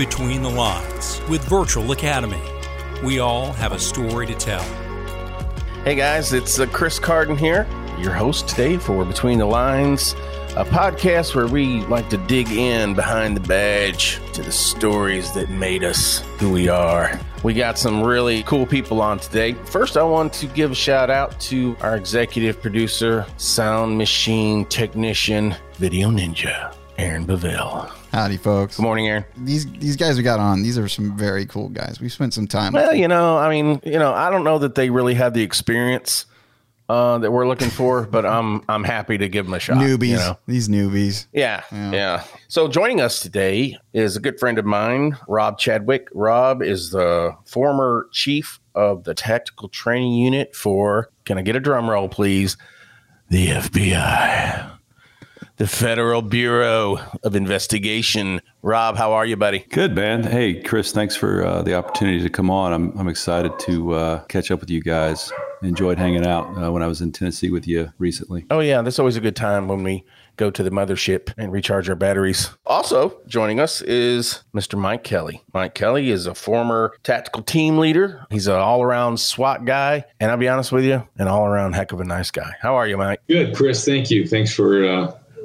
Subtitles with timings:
[0.00, 2.40] Between the Lines with Virtual Academy.
[3.04, 4.62] We all have a story to tell.
[5.84, 7.68] Hey guys, it's uh, Chris Carden here,
[7.98, 10.14] your host today for Between the Lines,
[10.56, 15.50] a podcast where we like to dig in behind the badge to the stories that
[15.50, 17.20] made us who we are.
[17.42, 19.52] We got some really cool people on today.
[19.66, 25.54] First, I want to give a shout out to our executive producer, sound machine technician,
[25.74, 27.99] video ninja, Aaron Bavell.
[28.12, 28.76] Howdy, folks.
[28.76, 29.24] Good morning, Aaron.
[29.36, 30.62] These these guys we got on.
[30.62, 32.00] These are some very cool guys.
[32.00, 32.72] We spent some time.
[32.72, 35.42] Well, you know, I mean, you know, I don't know that they really have the
[35.42, 36.26] experience
[36.88, 39.76] uh, that we're looking for, but I'm I'm happy to give them a shot.
[39.76, 40.08] newbies.
[40.08, 40.38] you know?
[40.48, 41.26] These newbies.
[41.32, 41.92] Yeah, Yeah.
[41.92, 46.08] yeah, So joining us today is a good friend of mine, Rob Chadwick.
[46.12, 51.10] Rob is the former chief of the tactical training unit for.
[51.26, 52.56] Can I get a drum roll, please?
[53.28, 54.68] The FBI,
[55.60, 58.40] the Federal Bureau of Investigation.
[58.62, 59.58] Rob, how are you, buddy?
[59.68, 60.22] Good, man.
[60.22, 62.72] Hey, Chris, thanks for uh, the opportunity to come on.
[62.72, 65.30] I'm, I'm excited to uh, catch up with you guys.
[65.62, 68.46] Enjoyed hanging out uh, when I was in Tennessee with you recently.
[68.50, 70.02] Oh yeah, that's always a good time when we
[70.38, 72.48] go to the mothership and recharge our batteries.
[72.64, 74.78] Also joining us is Mr.
[74.78, 75.42] Mike Kelly.
[75.52, 78.26] Mike Kelly is a former tactical team leader.
[78.30, 82.00] He's an all-around SWAT guy, and I'll be honest with you, an all-around heck of
[82.00, 82.54] a nice guy.
[82.62, 83.20] How are you, Mike?
[83.28, 83.84] Good, Chris.
[83.84, 84.26] Thank you.
[84.26, 84.86] Thanks for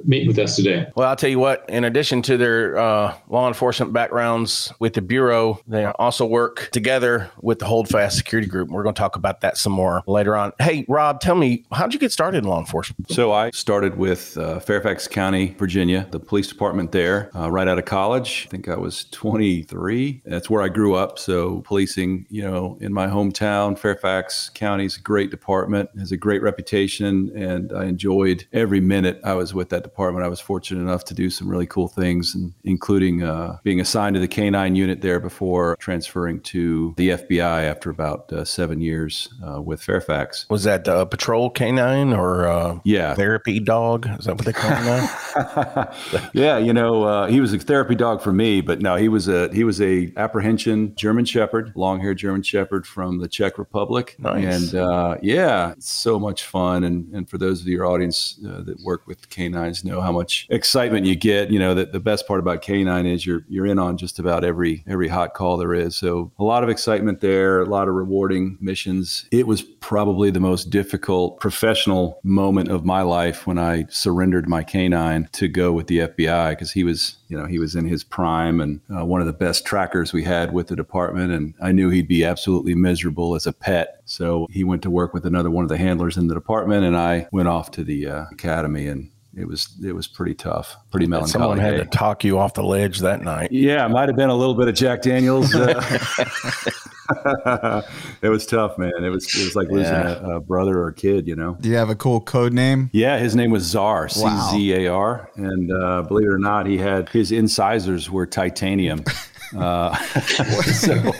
[0.07, 0.87] meeting with us today.
[0.95, 5.01] Well, I'll tell you what, in addition to their uh, law enforcement backgrounds with the
[5.01, 8.69] Bureau, they also work together with the Holdfast Security Group.
[8.69, 10.53] We're going to talk about that some more later on.
[10.59, 13.11] Hey, Rob, tell me, how'd you get started in law enforcement?
[13.11, 17.79] So I started with uh, Fairfax County, Virginia, the police department there, uh, right out
[17.79, 18.45] of college.
[18.47, 20.21] I think I was 23.
[20.25, 21.19] That's where I grew up.
[21.19, 26.17] So policing, you know, in my hometown, Fairfax County is a great department, has a
[26.17, 29.94] great reputation, and I enjoyed every minute I was with that department.
[29.97, 34.15] I was fortunate enough to do some really cool things, and including uh, being assigned
[34.15, 39.29] to the K9 unit there before transferring to the FBI after about uh, seven years
[39.45, 40.45] uh, with Fairfax.
[40.50, 44.07] Was that uh, patrol canine or uh, Yeah, therapy dog?
[44.19, 46.29] Is that what they call it now?
[46.33, 49.27] yeah, you know, uh, he was a therapy dog for me, but no, he was
[49.27, 54.16] a he was a apprehension German Shepherd, long haired German Shepherd from the Czech Republic,
[54.19, 54.73] Nice.
[54.73, 56.83] and uh, yeah, so much fun.
[56.83, 60.47] And and for those of your audience uh, that work with canines, know how much
[60.50, 61.51] excitement you get.
[61.51, 64.44] You know that the best part about canine is you're you're in on just about
[64.44, 65.96] every every hot call there is.
[65.96, 69.28] So a lot of excitement there, a lot of rewarding missions.
[69.31, 74.63] It was probably the most difficult professional moment of my life when I surrendered my
[74.63, 78.03] canine to go with the FBI because he was, you know, he was in his
[78.03, 81.31] prime and uh, one of the best trackers we had with the department.
[81.31, 84.01] And I knew he'd be absolutely miserable as a pet.
[84.06, 86.97] So he went to work with another one of the handlers in the department, and
[86.97, 89.12] I went off to the uh, academy and.
[89.38, 91.31] It was it was pretty tough, pretty melancholy.
[91.31, 91.78] Someone had day.
[91.79, 93.51] to talk you off the ledge that night.
[93.51, 95.53] Yeah, it might have been a little bit of Jack Daniels.
[95.53, 95.81] Uh,
[98.22, 98.91] it was tough, man.
[99.03, 100.19] It was it was like losing Yeah.
[100.25, 101.57] a, a brother or a kid, you know.
[101.59, 102.90] Do you have a cool code name?
[102.94, 104.50] Yeah, his name was Czar, C Wow.
[104.51, 109.03] Z A R, and uh, believe it or not, he had his incisors were titanium.
[109.57, 109.95] Uh,
[110.63, 111.11] so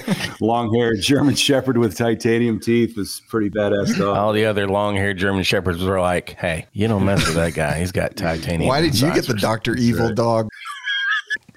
[0.42, 4.18] long-haired German Shepherd with titanium teeth was pretty badass dog.
[4.18, 7.80] All the other long-haired German shepherds were like, "Hey, you don't mess with that guy.
[7.80, 9.36] He's got titanium." Why did you get the.
[9.36, 10.50] Doctor Evil dog?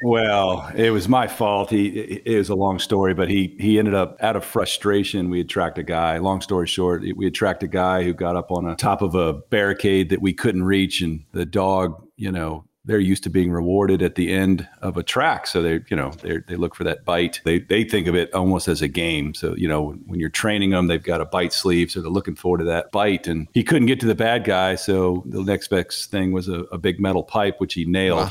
[0.03, 1.71] Well, it was my fault.
[1.71, 5.31] He it, it was a long story, but he he ended up out of frustration.
[5.31, 6.19] We had tracked a guy.
[6.19, 9.15] Long story short, we had tracked a guy who got up on a top of
[9.15, 12.65] a barricade that we couldn't reach, and the dog, you know.
[12.88, 16.10] They're used to being rewarded at the end of a track, so they, you know,
[16.22, 17.41] they they look for that bite.
[17.44, 19.34] They they think of it almost as a game.
[19.34, 22.34] So you know, when you're training them, they've got a bite sleeve, so they're looking
[22.34, 23.26] forward to that bite.
[23.28, 26.60] And he couldn't get to the bad guy, so the next best thing was a,
[26.72, 28.31] a big metal pipe, which he nailed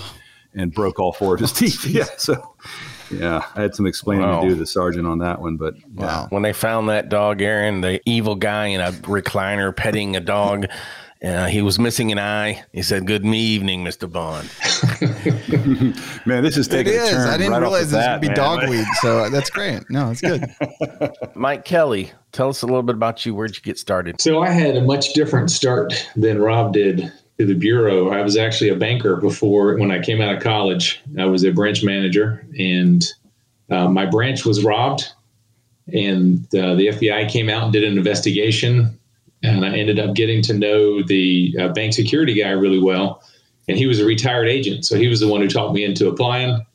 [0.56, 1.86] and broke all four of his teeth.
[1.86, 2.06] Yeah.
[2.18, 2.56] So,
[3.12, 4.42] yeah, I had some explaining Wow.
[4.42, 6.06] to do to the sergeant on that one, but yeah.
[6.06, 6.28] Wow.
[6.30, 10.66] when they found that dog, Aaron, the evil guy in a recliner petting a dog.
[11.24, 12.64] Uh, he was missing an eye.
[12.72, 14.50] He said, "Good evening, Mister Bond."
[16.26, 17.28] man, this is It taking a turn.
[17.28, 18.38] I didn't right realize this would be man.
[18.38, 19.84] dogweed, so that's great.
[19.90, 20.46] No, it's good.
[21.36, 23.34] Mike Kelly, tell us a little bit about you.
[23.34, 24.22] Where'd you get started?
[24.22, 28.10] So I had a much different start than Rob did to the bureau.
[28.12, 31.02] I was actually a banker before when I came out of college.
[31.18, 33.04] I was a branch manager, and
[33.72, 35.12] uh, my branch was robbed,
[35.92, 39.00] and uh, the FBI came out and did an investigation,
[39.44, 43.22] and I ended up getting to know the uh, bank security guy really well,
[43.68, 46.08] and he was a retired agent, so he was the one who talked me into
[46.08, 46.66] applying.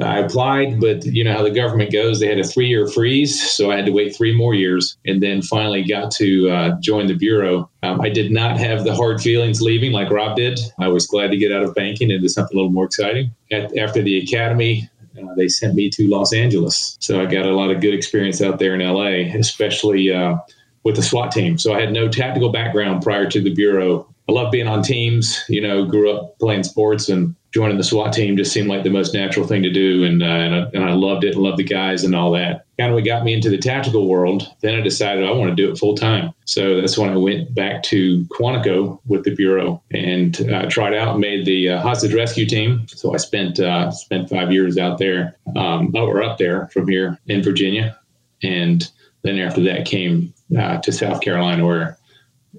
[0.00, 2.18] I applied, but you know how the government goes.
[2.18, 5.22] They had a three year freeze, so I had to wait three more years and
[5.22, 7.70] then finally got to uh, join the Bureau.
[7.84, 10.58] Um, I did not have the hard feelings leaving like Rob did.
[10.80, 13.32] I was glad to get out of banking into something a little more exciting.
[13.52, 16.96] At, after the academy, uh, they sent me to Los Angeles.
[17.00, 20.38] So I got a lot of good experience out there in LA, especially uh,
[20.84, 21.58] with the SWAT team.
[21.58, 24.06] So I had no tactical background prior to the Bureau.
[24.28, 28.12] I love being on teams, you know, grew up playing sports and joining the SWAT
[28.12, 30.02] team just seemed like the most natural thing to do.
[30.02, 32.66] And, uh, and, I, and I loved it and loved the guys and all that.
[32.80, 34.52] Kind of what got me into the tactical world.
[34.60, 36.32] Then I decided I want to do it full time.
[36.46, 41.20] So that's when I went back to Quantico with the Bureau and uh, tried out,
[41.20, 42.86] made the uh, hostage rescue team.
[42.88, 47.20] So I spent, uh, spent five years out there, um, or up there from here
[47.28, 47.96] in Virginia.
[48.42, 48.90] And
[49.22, 51.98] then after that came uh, to South Carolina where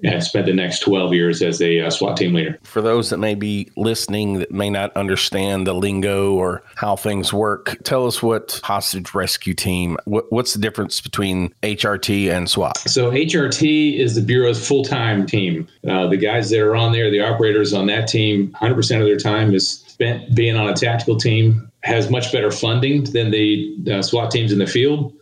[0.04, 2.58] I spent the next 12 years as a uh, SWAT team leader.
[2.62, 7.32] For those that may be listening that may not understand the lingo or how things
[7.32, 12.76] work, tell us what hostage rescue team, what, what's the difference between HRT and SWAT?
[12.78, 15.66] So, HRT is the Bureau's full time team.
[15.88, 19.16] Uh, the guys that are on there, the operators on that team, 100% of their
[19.16, 24.02] time is spent being on a tactical team, has much better funding than the uh,
[24.02, 25.14] SWAT teams in the field.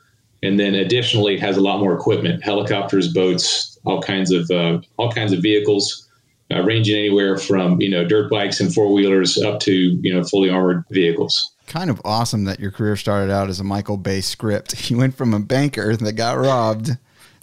[0.44, 4.80] And then additionally, it has a lot more equipment, helicopters, boats, all kinds of uh,
[4.98, 6.08] all kinds of vehicles,
[6.52, 10.22] uh, ranging anywhere from you know dirt bikes and four wheelers up to you know
[10.22, 11.52] fully armored vehicles.
[11.66, 14.90] Kind of awesome that your career started out as a Michael Bay script.
[14.90, 16.90] You went from a banker that got robbed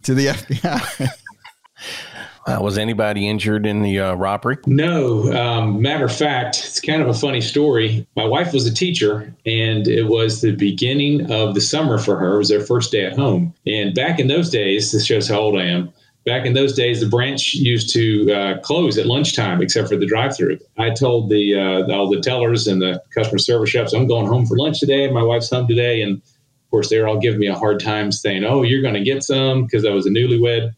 [0.03, 1.09] to the FBI.
[2.51, 4.57] Uh, was anybody injured in the uh, robbery?
[4.65, 5.31] No.
[5.31, 8.05] Um, matter of fact, it's kind of a funny story.
[8.17, 12.35] My wife was a teacher, and it was the beginning of the summer for her.
[12.35, 13.53] It was their first day at home.
[13.65, 15.93] And back in those days, this shows how old I am.
[16.25, 20.05] Back in those days, the branch used to uh, close at lunchtime, except for the
[20.05, 20.59] drive-through.
[20.77, 24.45] I told the uh, all the tellers and the customer service reps, "I'm going home
[24.45, 25.09] for lunch today.
[25.09, 28.43] My wife's home today," and of course, they're all giving me a hard time, saying,
[28.43, 30.73] "Oh, you're going to get some," because I was a newlywed.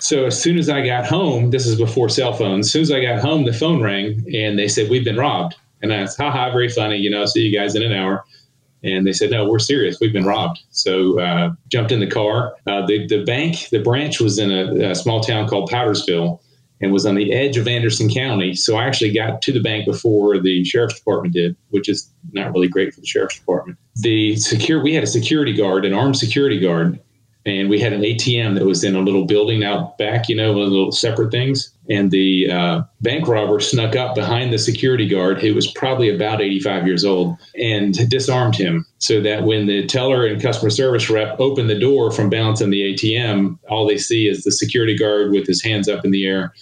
[0.00, 2.66] So as soon as I got home, this is before cell phones.
[2.66, 5.56] As soon as I got home, the phone rang and they said, We've been robbed.
[5.82, 8.24] And I said, haha, very funny, you know, see you guys in an hour.
[8.82, 9.98] And they said, No, we're serious.
[10.00, 10.60] We've been robbed.
[10.70, 12.54] So uh, jumped in the car.
[12.66, 16.40] Uh, the, the bank, the branch was in a, a small town called Powdersville
[16.80, 18.54] and was on the edge of Anderson County.
[18.54, 22.52] So I actually got to the bank before the sheriff's department did, which is not
[22.54, 23.78] really great for the sheriff's department.
[23.96, 26.98] The secure we had a security guard, an armed security guard,
[27.46, 30.52] and we had an ATM that was in a little building out back, you know,
[30.52, 31.72] little separate things.
[31.88, 36.42] And the uh, bank robber snuck up behind the security guard, who was probably about
[36.42, 38.84] 85 years old, and disarmed him.
[38.98, 42.94] So that when the teller and customer service rep open the door from balancing the
[42.94, 46.52] ATM, all they see is the security guard with his hands up in the air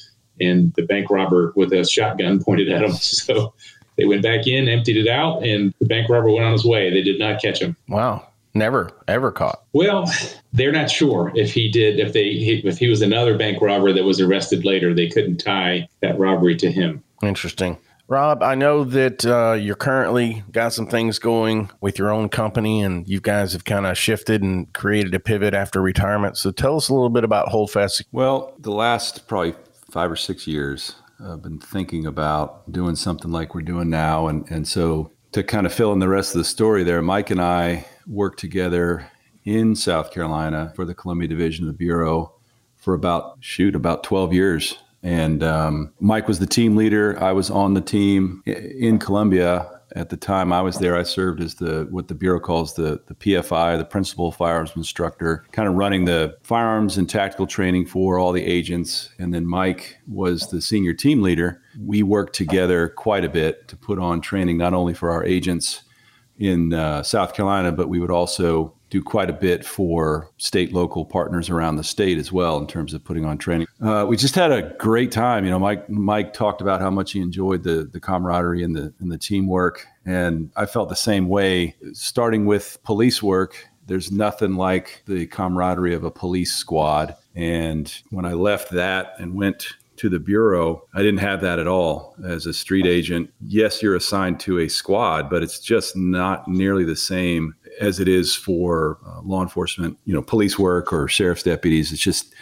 [0.41, 2.93] and the bank robber with a shotgun pointed at him.
[2.99, 3.53] So
[3.97, 6.89] they went back in, emptied it out, and the bank robber went on his way.
[6.89, 7.77] They did not catch him.
[7.89, 8.29] Wow.
[8.59, 9.63] Never ever caught.
[9.73, 10.11] Well,
[10.53, 12.01] they're not sure if he did.
[12.01, 15.89] If they if he was another bank robber that was arrested later, they couldn't tie
[16.03, 17.03] that robbery to him.
[17.23, 17.79] Interesting.
[18.09, 22.81] Rob, I know that uh, you're currently got some things going with your own company,
[22.81, 26.39] and you guys have kind of shifted and created a pivot after retirement.
[26.39, 28.03] So tell us a little bit about Holdfast.
[28.11, 29.55] Well, the last probably
[29.91, 34.51] five or six years, I've been thinking about doing something like we're doing now, and
[34.51, 37.43] and so to kind of fill in the rest of the story there, Mike and
[37.43, 39.11] I worked together
[39.45, 42.33] in South Carolina for the Columbia Division of the Bureau
[42.77, 44.79] for about, shoot, about 12 years.
[45.03, 47.23] And um, Mike was the team leader.
[47.23, 49.71] I was on the team in Columbia.
[49.97, 53.01] At the time I was there, I served as the what the Bureau calls the,
[53.07, 58.19] the PFI, the principal firearms instructor, kind of running the firearms and tactical training for
[58.19, 59.09] all the agents.
[59.19, 61.63] And then Mike was the senior team leader.
[61.81, 65.85] We worked together quite a bit to put on training not only for our agents
[66.39, 71.05] in uh, South Carolina, but we would also do quite a bit for state local
[71.05, 73.67] partners around the state as well in terms of putting on training.
[73.83, 75.45] Uh, we just had a great time.
[75.45, 78.93] You know, Mike Mike talked about how much he enjoyed the the camaraderie and the
[79.01, 81.75] and the teamwork, and I felt the same way.
[81.93, 87.17] Starting with police work, there's nothing like the camaraderie of a police squad.
[87.35, 89.67] And when I left that and went
[89.99, 93.33] to the bureau, I didn't have that at all as a street agent.
[93.41, 98.09] Yes, you're assigned to a squad, but it's just not nearly the same as it
[98.09, 101.93] is for uh, law enforcement, you know, police work or sheriff's deputies.
[101.93, 102.35] It's just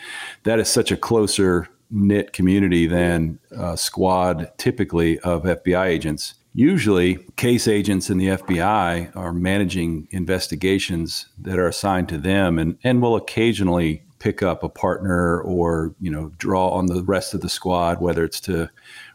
[0.44, 6.34] that is such a closer knit community than a squad typically of FBI agents.
[6.52, 12.78] Usually, case agents in the FBI are managing investigations that are assigned to them and,
[12.82, 17.42] and will occasionally pick up a partner or you know draw on the rest of
[17.42, 18.68] the squad whether it's to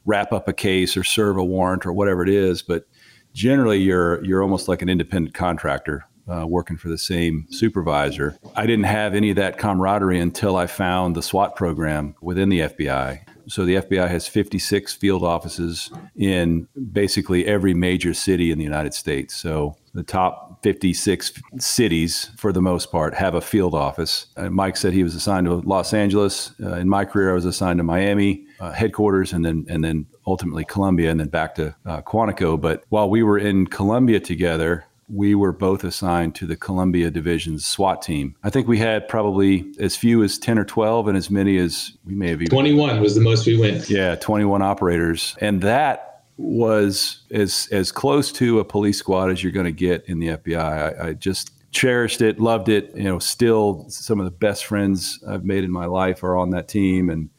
[0.06, 2.88] wrap up a case or serve a warrant or whatever it is but
[3.34, 8.38] generally you're you're almost like an independent contractor uh, working for the same supervisor.
[8.56, 12.62] I didn't have any of that camaraderie until I found the SWAT program within the
[12.62, 13.20] FBI.
[13.48, 18.94] So the FBI has 56 field offices in basically every major city in the United
[18.94, 19.36] States.
[19.36, 24.28] So the top 56 cities, for the most part, have a field office.
[24.38, 26.52] Uh, Mike said he was assigned to Los Angeles.
[26.62, 30.06] Uh, in my career, I was assigned to Miami uh, headquarters, and then and then
[30.26, 32.60] ultimately Columbia, and then back to uh, Quantico.
[32.60, 37.66] But while we were in Columbia together, we were both assigned to the Columbia Division's
[37.66, 38.36] SWAT team.
[38.44, 41.98] I think we had probably as few as 10 or 12 and as many as
[42.06, 43.90] we may have even 21 was the most we went.
[43.90, 45.36] Yeah, 21 operators.
[45.42, 50.06] And that was as as close to a police squad as you're going to get
[50.06, 51.00] in the FBI.
[51.00, 52.96] I, I just cherished it, loved it.
[52.96, 56.52] You know, still some of the best friends I've made in my life are on
[56.52, 57.30] that team and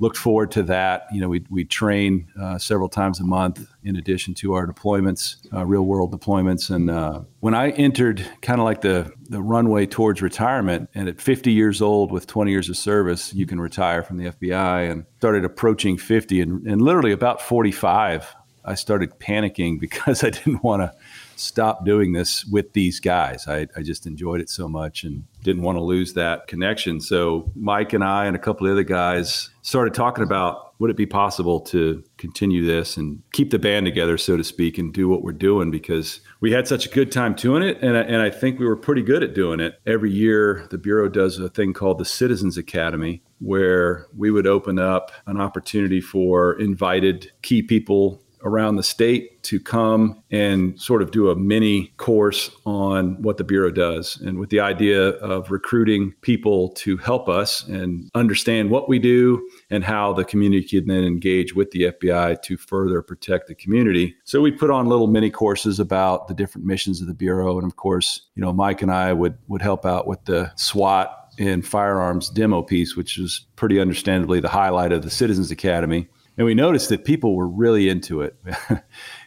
[0.00, 1.06] looked forward to that.
[1.12, 5.36] You know, we we train uh, several times a month in addition to our deployments,
[5.52, 6.74] uh, real world deployments.
[6.74, 11.20] And uh, when I entered kind of like the the runway towards retirement, and at
[11.20, 15.04] 50 years old with 20 years of service, you can retire from the FBI, and
[15.18, 20.82] started approaching 50, and, and literally about 45, I started panicking because I didn't want
[20.82, 20.92] to
[21.36, 23.48] stop doing this with these guys.
[23.48, 27.00] I, I just enjoyed it so much and didn't want to lose that connection.
[27.00, 30.96] So Mike and I and a couple of other guys started talking about would it
[30.96, 35.08] be possible to continue this and keep the band together, so to speak, and do
[35.08, 37.78] what we're doing because we had such a good time doing it.
[37.82, 39.78] And, and I think we were pretty good at doing it.
[39.86, 44.78] Every year, the Bureau does a thing called the Citizens Academy, where we would open
[44.78, 51.10] up an opportunity for invited key people around the state to come and sort of
[51.10, 54.20] do a mini course on what the Bureau does.
[54.20, 59.46] And with the idea of recruiting people to help us and understand what we do
[59.70, 64.14] and how the community can then engage with the FBI to further protect the community.
[64.24, 67.58] So we put on little mini courses about the different missions of the Bureau.
[67.58, 71.16] And of course, you know, Mike and I would, would help out with the SWAT
[71.38, 76.08] and firearms demo piece, which is pretty understandably the highlight of the Citizens Academy.
[76.40, 78.34] And we noticed that people were really into it.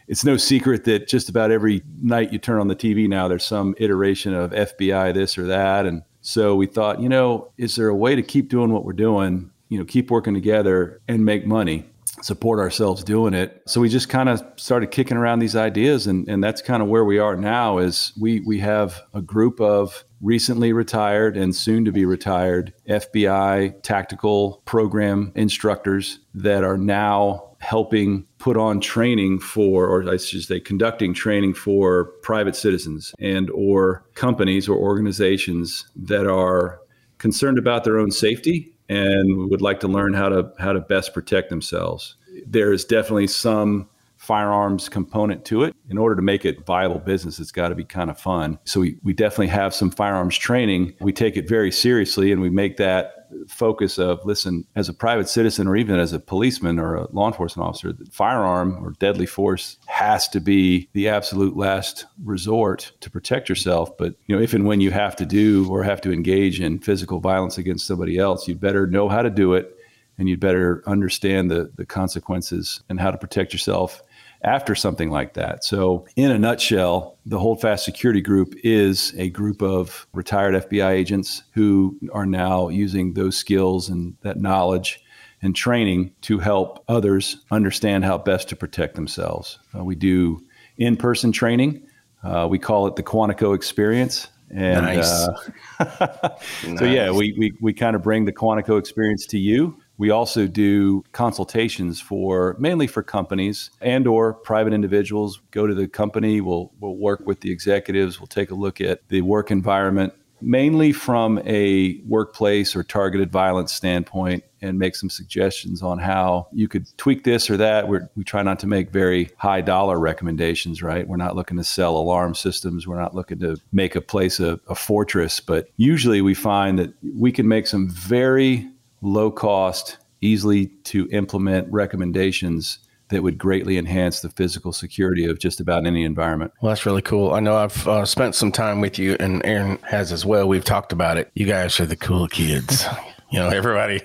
[0.08, 3.44] it's no secret that just about every night you turn on the TV now, there's
[3.44, 5.86] some iteration of FBI this or that.
[5.86, 8.94] And so we thought, you know, is there a way to keep doing what we're
[8.94, 11.88] doing, you know, keep working together and make money?
[12.22, 13.60] support ourselves doing it.
[13.66, 16.88] So we just kind of started kicking around these ideas and, and that's kind of
[16.88, 21.84] where we are now is we we have a group of recently retired and soon
[21.84, 29.86] to be retired FBI tactical program instructors that are now helping put on training for
[29.86, 36.26] or I should say conducting training for private citizens and or companies or organizations that
[36.26, 36.80] are
[37.18, 41.14] concerned about their own safety and would like to learn how to how to best
[41.14, 42.16] protect themselves.
[42.46, 43.88] There is definitely some
[44.24, 45.76] firearms component to it.
[45.90, 48.58] In order to make it viable business, it's got to be kind of fun.
[48.64, 50.94] So we, we definitely have some firearms training.
[51.00, 55.28] We take it very seriously and we make that focus of listen, as a private
[55.28, 59.26] citizen or even as a policeman or a law enforcement officer, the firearm or deadly
[59.26, 63.96] force has to be the absolute last resort to protect yourself.
[63.96, 66.78] But you know, if and when you have to do or have to engage in
[66.78, 69.76] physical violence against somebody else, you better know how to do it
[70.18, 74.02] and you'd better understand the, the consequences and how to protect yourself
[74.44, 75.64] after something like that.
[75.64, 81.42] So, in a nutshell, the Holdfast Security Group is a group of retired FBI agents
[81.52, 85.00] who are now using those skills and that knowledge
[85.42, 89.58] and training to help others understand how best to protect themselves.
[89.76, 90.44] Uh, we do
[90.76, 91.82] in person training.
[92.22, 94.28] Uh, we call it the Quantico experience.
[94.50, 95.10] And nice.
[95.10, 95.34] uh,
[95.80, 96.78] nice.
[96.78, 100.46] so, yeah, we, we, we kind of bring the Quantico experience to you we also
[100.46, 105.40] do consultations for mainly for companies and or private individuals.
[105.50, 109.00] Go to the company, we'll we'll work with the executives, we'll take a look at
[109.08, 110.12] the work environment
[110.44, 116.68] mainly from a workplace or targeted violence standpoint and make some suggestions on how you
[116.68, 117.88] could tweak this or that.
[117.88, 121.06] We're, we try not to make very high dollar recommendations, right?
[121.06, 122.86] We're not looking to sell alarm systems.
[122.86, 126.92] We're not looking to make a place a, a fortress, but usually we find that
[127.16, 128.68] we can make some very
[129.04, 135.60] low cost, easily to implement recommendations that would greatly enhance the physical security of just
[135.60, 136.52] about any environment.
[136.60, 137.34] Well, that's really cool.
[137.34, 140.48] I know I've uh, spent some time with you, and Aaron has as well.
[140.48, 141.30] We've talked about it.
[141.34, 142.86] You guys are the cool kids.
[143.30, 144.00] you know, everybody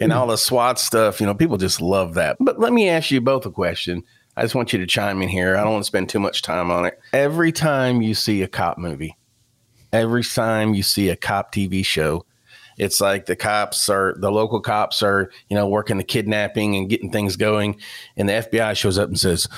[0.00, 2.36] and all the SWAT stuff, you know, people just love that.
[2.38, 4.04] But let me ask you both a question.
[4.36, 5.56] I just want you to chime in here.
[5.56, 6.98] I don't want to spend too much time on it.
[7.12, 9.16] Every time you see a cop movie,
[9.92, 12.26] every time you see a cop TV show,
[12.78, 16.88] it's like the cops are the local cops are, you know, working the kidnapping and
[16.88, 17.76] getting things going.
[18.16, 19.48] And the FBI shows up and says,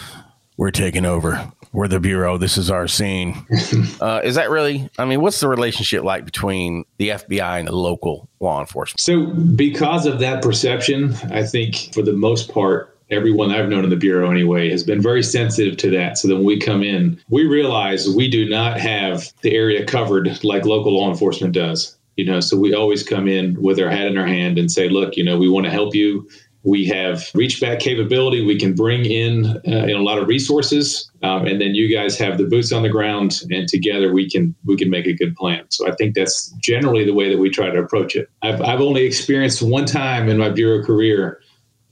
[0.57, 1.53] we're taking over.
[1.73, 2.39] We're the bureau.
[2.39, 3.47] This is our scene.
[4.01, 4.89] uh, is that really?
[4.99, 9.01] I mean, what's the relationship like between the FBI and the local law enforcement?
[9.01, 13.91] So, because of that perception, I think for the most part, everyone I've known in
[13.91, 16.19] the Bureau anyway has been very sensitive to that.
[16.19, 20.43] So that when we come in, we realize we do not have the area covered
[20.43, 21.96] like local law enforcement does.
[22.17, 24.89] You know, so we always come in with our hat in our hand and say,
[24.89, 26.29] look, you know, we want to help you.
[26.63, 28.45] We have reach back capability.
[28.45, 32.19] We can bring in, uh, in a lot of resources, um, and then you guys
[32.19, 35.37] have the boots on the ground, and together we can we can make a good
[35.37, 35.65] plan.
[35.69, 38.29] So I think that's generally the way that we try to approach it.
[38.43, 41.41] I've I've only experienced one time in my bureau career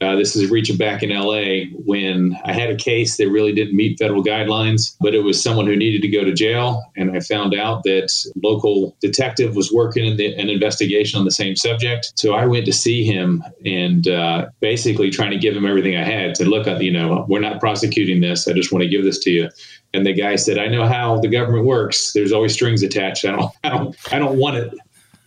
[0.04, 3.74] uh, this is reaching back in LA when I had a case that really didn't
[3.74, 6.82] meet federal guidelines, but it was someone who needed to go to jail.
[6.96, 11.30] And I found out that local detective was working in the, an investigation on the
[11.30, 12.12] same subject.
[12.16, 16.04] So I went to see him and uh, basically trying to give him everything I
[16.04, 16.34] had.
[16.36, 18.46] to look, you know, we're not prosecuting this.
[18.46, 19.48] I just want to give this to you.
[19.94, 22.12] And the guy said, I know how the government works.
[22.12, 23.24] There's always strings attached.
[23.24, 24.74] I don't, I don't, I don't want it.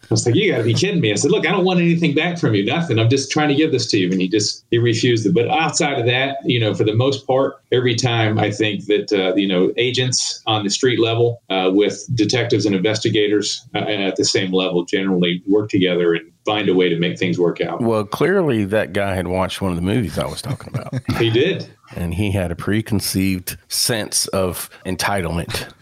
[0.09, 1.11] I was like, you got to be kidding me.
[1.11, 2.97] I said, look, I don't want anything back from you, nothing.
[2.97, 4.09] I'm just trying to give this to you.
[4.09, 5.33] And he just, he refused it.
[5.33, 9.11] But outside of that, you know, for the most part, every time I think that,
[9.11, 14.15] uh, you know, agents on the street level uh, with detectives and investigators uh, at
[14.15, 17.81] the same level generally work together and find a way to make things work out.
[17.81, 20.93] Well, clearly that guy had watched one of the movies I was talking about.
[21.17, 21.69] he did.
[21.95, 25.73] And he had a preconceived sense of entitlement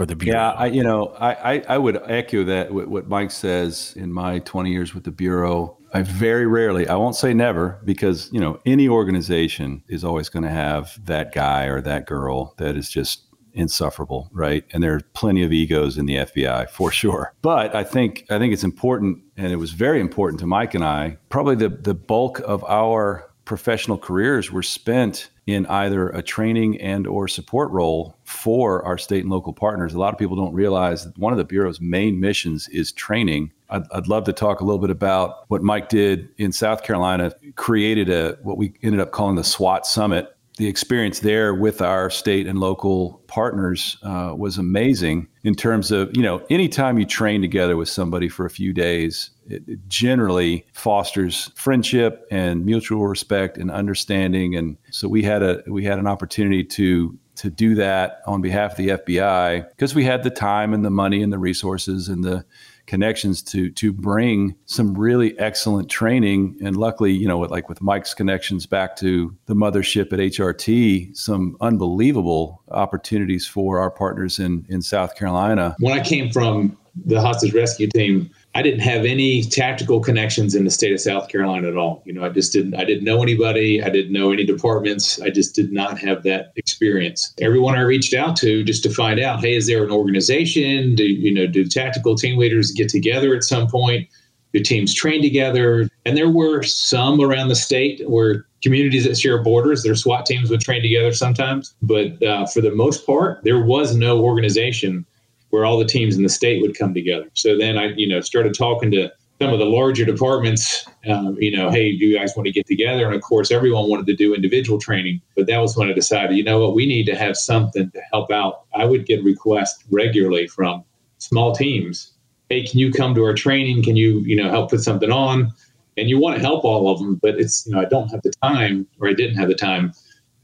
[0.00, 0.38] for the bureau.
[0.38, 4.38] Yeah, I, you know, I, I, I would echo that what, Mike says in my
[4.38, 5.76] 20 years with the bureau.
[5.92, 10.44] I very rarely, I won't say never, because you know any organization is always going
[10.44, 14.64] to have that guy or that girl that is just insufferable, right?
[14.72, 17.34] And there are plenty of egos in the FBI for sure.
[17.42, 20.84] But I think I think it's important, and it was very important to Mike and
[20.84, 21.18] I.
[21.28, 27.04] Probably the the bulk of our professional careers were spent in either a training and
[27.04, 29.92] or support role for our state and local partners.
[29.92, 33.50] A lot of people don't realize that one of the bureau's main missions is training.
[33.68, 37.32] I'd, I'd, love to talk a little bit about what Mike did in South Carolina.
[37.56, 40.32] Created a what we ended up calling the SWAT Summit.
[40.60, 46.14] The experience there with our state and local partners uh, was amazing in terms of
[46.14, 50.66] you know anytime you train together with somebody for a few days it, it generally
[50.74, 54.54] fosters friendship and mutual respect and understanding.
[54.54, 58.72] And so we had a we had an opportunity to to do that on behalf
[58.72, 62.22] of the FBI because we had the time and the money and the resources and
[62.22, 62.44] the
[62.90, 66.58] connections to to bring some really excellent training.
[66.60, 71.56] And luckily you know like with Mike's connections back to the mothership at HRT some
[71.60, 75.76] unbelievable opportunities for our partners in in South Carolina.
[75.78, 76.76] When I came from
[77.06, 81.28] the hostage rescue team I didn't have any tactical connections in the state of South
[81.28, 82.02] Carolina at all.
[82.04, 85.20] You know, I just didn't I didn't know anybody, I didn't know any departments.
[85.20, 87.32] I just did not have that experience.
[87.40, 90.96] Everyone I reached out to just to find out, hey, is there an organization?
[90.96, 94.08] Do you know, do tactical team leaders get together at some point?
[94.52, 95.88] Do teams train together?
[96.04, 100.50] And there were some around the state where communities that share borders, their SWAT teams
[100.50, 101.72] would train together sometimes.
[101.82, 105.06] But uh, for the most part, there was no organization
[105.50, 107.28] where all the teams in the state would come together.
[107.34, 109.10] So then I, you know, started talking to
[109.40, 112.66] some of the larger departments, um, you know, hey, do you guys want to get
[112.66, 113.06] together?
[113.06, 116.36] And of course, everyone wanted to do individual training, but that was when I decided,
[116.36, 118.64] you know what, we need to have something to help out.
[118.74, 120.84] I would get requests regularly from
[121.18, 122.12] small teams.
[122.50, 123.82] Hey, can you come to our training?
[123.82, 125.52] Can you, you know, help put something on?
[125.96, 128.20] And you want to help all of them, but it's, you know, I don't have
[128.22, 129.92] the time or I didn't have the time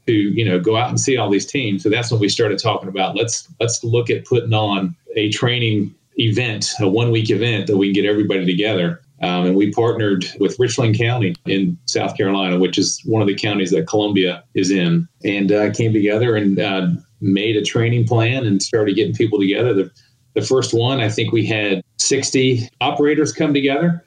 [0.07, 1.83] to you know go out and see all these teams.
[1.83, 5.93] So that's when we started talking about let's let's look at putting on a training
[6.17, 9.01] event, a one week event that we can get everybody together.
[9.21, 13.35] Um, and we partnered with Richland County in South Carolina, which is one of the
[13.35, 16.87] counties that Columbia is in, and uh, came together and uh,
[17.19, 19.73] made a training plan and started getting people together.
[19.73, 19.91] The,
[20.35, 24.03] the first one, I think we had 60 operators come together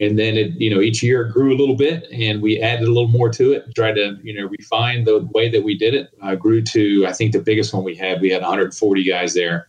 [0.00, 2.86] and then it you know each year it grew a little bit and we added
[2.86, 5.94] a little more to it tried to you know refine the way that we did
[5.94, 6.08] it.
[6.22, 9.68] Uh, grew to i think the biggest one we had we had 140 guys there.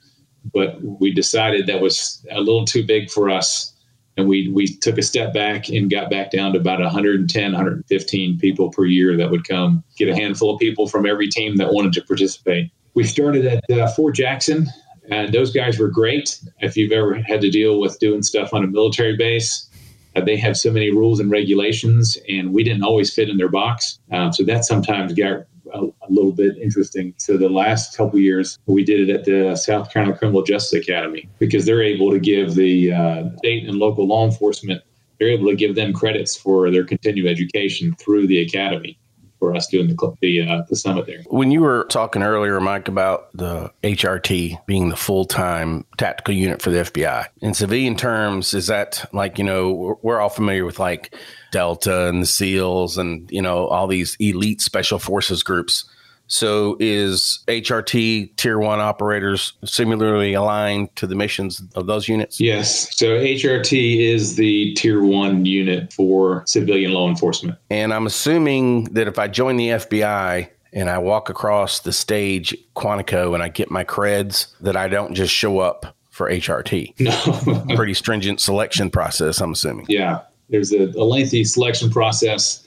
[0.53, 3.73] But we decided that was a little too big for us.
[4.17, 8.39] And we we took a step back and got back down to about 110 115
[8.39, 11.73] people per year that would come get a handful of people from every team that
[11.73, 12.71] wanted to participate.
[12.93, 14.67] We started at uh, fort jackson.
[15.09, 16.39] And those guys were great.
[16.61, 19.69] If you've ever had to deal with doing stuff on a military base
[20.15, 23.49] uh, they have so many rules and regulations, and we didn't always fit in their
[23.49, 23.99] box.
[24.11, 27.13] Um, so that sometimes got a, a, little bit interesting.
[27.17, 31.27] So the last couple years, we did it at the South Carolina Criminal Justice Academy
[31.39, 34.81] because they're able to give the uh, state and local law enforcement,
[35.19, 38.97] they're able to give them credits for their continued education through the academy
[39.43, 41.21] for us doing the the, uh, the summit there.
[41.27, 46.61] When you were talking earlier, Mike, about the HRT being the full time tactical unit
[46.61, 50.79] for the FBI, in civilian terms, is that like, you know, we're all familiar with
[50.79, 51.13] like
[51.51, 55.83] Delta and the SEALs and, you know, all these elite special forces groups.
[56.27, 62.39] So is HRT tier one operators similarly aligned to the missions of those units?
[62.39, 62.95] Yes.
[62.97, 67.57] So HRT is the tier one unit for civilian law enforcement.
[67.69, 72.55] And I'm assuming that if I join the FBI, and I walk across the stage
[72.75, 76.99] Quantico and I get my creds, that I don't just show up for HRT.
[76.99, 77.75] No.
[77.75, 79.85] Pretty stringent selection process, I'm assuming.
[79.87, 80.21] Yeah.
[80.49, 82.62] There's a, a lengthy selection process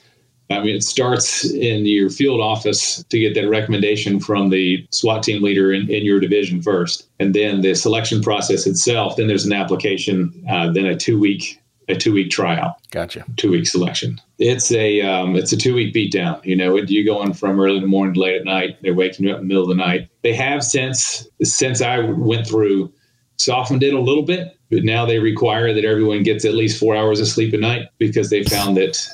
[0.49, 5.23] I mean, it starts in your field office to get that recommendation from the SWAT
[5.23, 9.17] team leader in, in your division first, and then the selection process itself.
[9.17, 12.75] Then there's an application, uh, then a two week a two week tryout.
[12.91, 13.25] Gotcha.
[13.37, 14.19] Two week selection.
[14.39, 16.43] It's a um, it's a two week beatdown.
[16.45, 18.77] You know, you're going from early in the morning to late at night.
[18.81, 20.09] They're waking you up in the middle of the night.
[20.23, 22.91] They have since since I went through
[23.37, 26.95] softened it a little bit, but now they require that everyone gets at least four
[26.95, 29.07] hours of sleep a night because they found that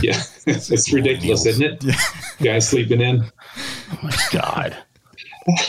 [0.00, 1.84] yeah, it's ridiculous, isn't it?
[1.84, 1.94] Yeah.
[2.42, 3.24] Guys sleeping in.
[3.92, 4.76] Oh my God.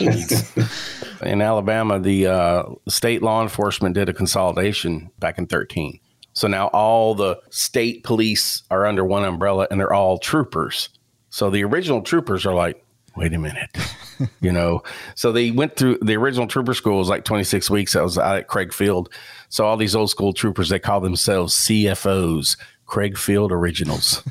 [1.22, 5.98] in Alabama, the uh, state law enforcement did a consolidation back in 13.
[6.32, 10.88] So now all the state police are under one umbrella and they're all troopers.
[11.30, 12.84] So the original troopers are like,
[13.16, 13.70] wait a minute,
[14.40, 14.82] you know?
[15.14, 17.92] So they went through the original trooper school was like 26 weeks.
[17.92, 19.12] That was out at Craig Field.
[19.48, 24.22] So all these old school troopers, they call themselves CFOs, Craig Field Originals,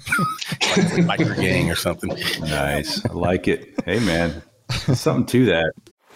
[1.00, 2.10] like gang or something.
[2.42, 3.06] Nice.
[3.06, 3.70] I like it.
[3.86, 5.74] Hey, man, something to that.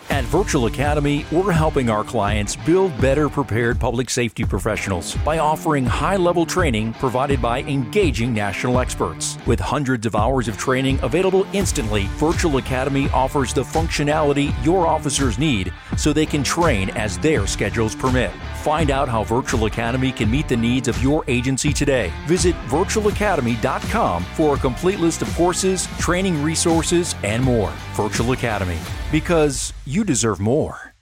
[0.09, 5.85] At Virtual Academy, we're helping our clients build better prepared public safety professionals by offering
[5.85, 9.37] high level training provided by engaging national experts.
[9.45, 15.37] With hundreds of hours of training available instantly, Virtual Academy offers the functionality your officers
[15.37, 18.31] need so they can train as their schedules permit.
[18.63, 22.13] Find out how Virtual Academy can meet the needs of your agency today.
[22.27, 27.71] Visit virtualacademy.com for a complete list of courses, training resources, and more.
[27.93, 28.77] Virtual Academy,
[29.11, 30.93] because you deserve more.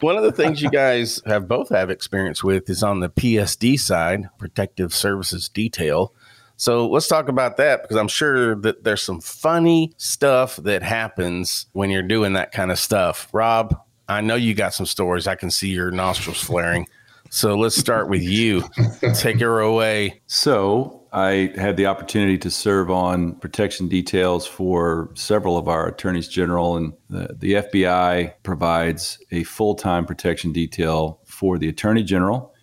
[0.00, 3.78] One of the things you guys have both have experience with is on the PSD
[3.78, 6.12] side, Protective Services Detail.
[6.56, 11.66] So let's talk about that because I'm sure that there's some funny stuff that happens
[11.72, 13.28] when you're doing that kind of stuff.
[13.32, 13.76] Rob,
[14.08, 15.26] I know you got some stories.
[15.26, 16.86] I can see your nostrils flaring.
[17.30, 18.64] So let's start with you.
[19.14, 20.20] Take her away.
[20.26, 26.26] So I had the opportunity to serve on protection details for several of our attorneys
[26.26, 32.54] general, and the, the FBI provides a full time protection detail for the attorney general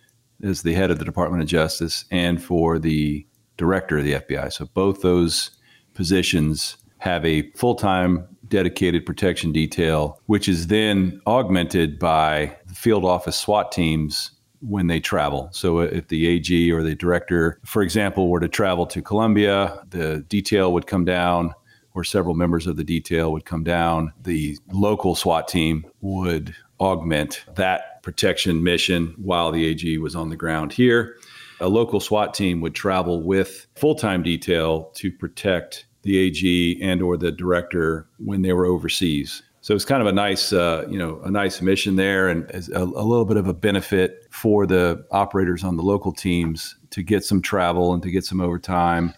[0.42, 3.24] as the head of the Department of Justice and for the
[3.56, 4.52] director of the FBI.
[4.52, 5.50] So both those
[5.94, 13.36] positions have a full time dedicated protection detail, which is then augmented by field office
[13.36, 15.48] SWAT teams when they travel.
[15.52, 20.20] So if the AG or the director, for example, were to travel to Columbia, the
[20.28, 21.54] detail would come down
[21.94, 24.12] or several members of the detail would come down.
[24.22, 30.36] The local SWAT team would augment that protection mission while the AG was on the
[30.36, 31.16] ground here.
[31.60, 37.16] A local SWAT team would travel with full-time detail to protect the AG and or
[37.16, 39.42] the director when they were overseas.
[39.60, 42.82] So it's kind of a nice, uh, you know, a nice mission there, and a,
[42.82, 47.24] a, little bit of a benefit for the operators on the local teams to get
[47.24, 49.12] some travel and to get some overtime.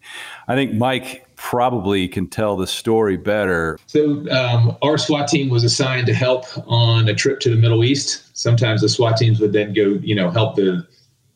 [0.49, 3.79] I think Mike probably can tell the story better.
[3.87, 7.85] So um, our SWAT team was assigned to help on a trip to the Middle
[7.85, 8.37] East.
[8.37, 10.87] Sometimes the SWAT teams would then go, you know, help the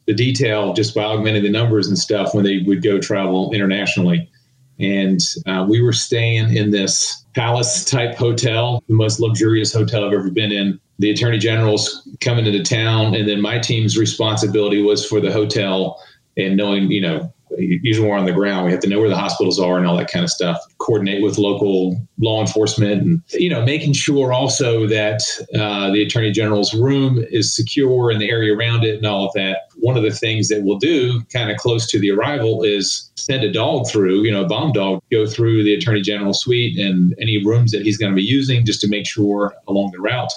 [0.06, 4.30] the detail just by augmenting the numbers and stuff when they would go travel internationally.
[4.78, 10.12] And uh, we were staying in this palace type hotel, the most luxurious hotel I've
[10.12, 10.78] ever been in.
[10.98, 16.02] The attorney general's coming into town, and then my team's responsibility was for the hotel
[16.38, 18.66] and knowing, you know, usually we're on the ground.
[18.66, 20.58] We have to know where the hospitals are and all that kind of stuff.
[20.78, 25.22] Coordinate with local law enforcement, and you know, making sure also that
[25.54, 29.32] uh, the attorney general's room is secure and the area around it and all of
[29.34, 29.65] that.
[29.86, 33.44] One of the things that we'll do, kind of close to the arrival, is send
[33.44, 37.14] a dog through, you know, a bomb dog, go through the attorney general suite and
[37.20, 40.32] any rooms that he's going to be using, just to make sure along the route.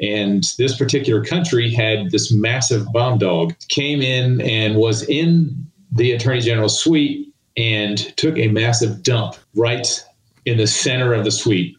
[0.00, 5.54] And this particular country had this massive bomb dog came in and was in
[5.92, 10.02] the Attorney general suite and took a massive dump right
[10.46, 11.76] in the center of the suite.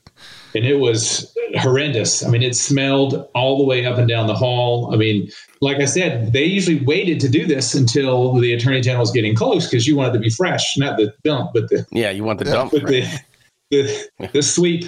[0.56, 2.26] And it was horrendous.
[2.26, 4.94] I mean, it smelled all the way up and down the hall.
[4.94, 5.30] I mean,
[5.62, 9.36] like I said, they usually waited to do this until the attorney general was getting
[9.36, 12.40] close because you wanted to be fresh, not the dump, but the yeah, you want
[12.40, 13.06] the dump, but the,
[13.70, 14.86] the the sweep,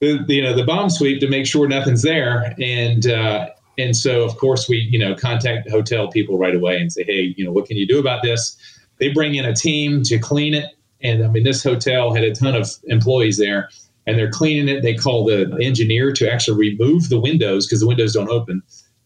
[0.00, 3.96] the, the, you know the bomb sweep to make sure nothing's there, and uh, and
[3.96, 7.34] so of course we you know contact the hotel people right away and say, hey,
[7.36, 8.56] you know what can you do about this?
[8.98, 10.66] They bring in a team to clean it,
[11.02, 13.68] and I mean this hotel had a ton of employees there
[14.06, 14.82] and they're cleaning it.
[14.82, 18.62] They call the engineer to actually remove the windows because the windows don't open.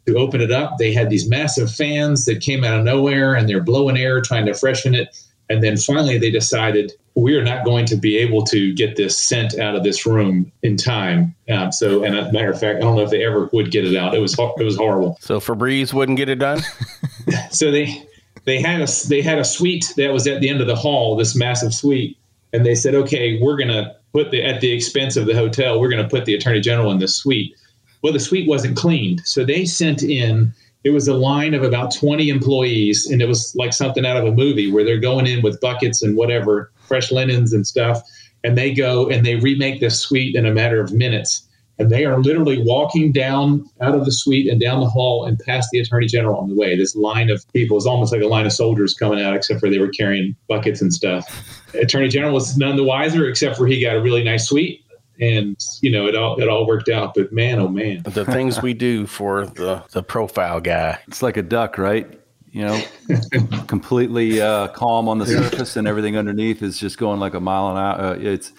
[0.06, 3.48] To open it up, they had these massive fans that came out of nowhere and
[3.48, 5.16] they're blowing air trying to freshen it.
[5.48, 9.18] And then finally, they decided we are not going to be able to get this
[9.18, 11.34] scent out of this room in time.
[11.50, 13.84] Um, so, and a matter of fact, I don't know if they ever would get
[13.84, 14.14] it out.
[14.14, 15.18] It was it was horrible.
[15.20, 16.62] So Febreze wouldn't get it done.
[17.50, 18.02] so they
[18.44, 21.16] they had a they had a suite that was at the end of the hall,
[21.16, 22.16] this massive suite,
[22.52, 25.90] and they said, okay, we're gonna put the at the expense of the hotel, we're
[25.90, 27.54] going to put the attorney general in the suite.
[28.02, 30.52] Well, the suite wasn't cleaned, so they sent in.
[30.82, 34.24] It was a line of about 20 employees, and it was like something out of
[34.24, 38.00] a movie where they're going in with buckets and whatever, fresh linens and stuff,
[38.42, 41.46] and they go and they remake this suite in a matter of minutes
[41.80, 45.38] and they are literally walking down out of the suite and down the hall and
[45.38, 46.76] past the attorney general on the way.
[46.76, 49.70] This line of people is almost like a line of soldiers coming out, except for
[49.70, 51.26] they were carrying buckets and stuff.
[51.74, 54.84] attorney general was none the wiser, except for he got a really nice suite.
[55.20, 58.62] And you know it all it all worked out, but man, oh man, the things
[58.62, 60.98] we do for the the profile guy.
[61.08, 62.20] It's like a duck, right?
[62.52, 62.82] you know,
[63.68, 67.70] completely uh, calm on the surface, and everything underneath is just going like a mile
[67.70, 68.00] an hour.
[68.00, 68.52] Uh, it's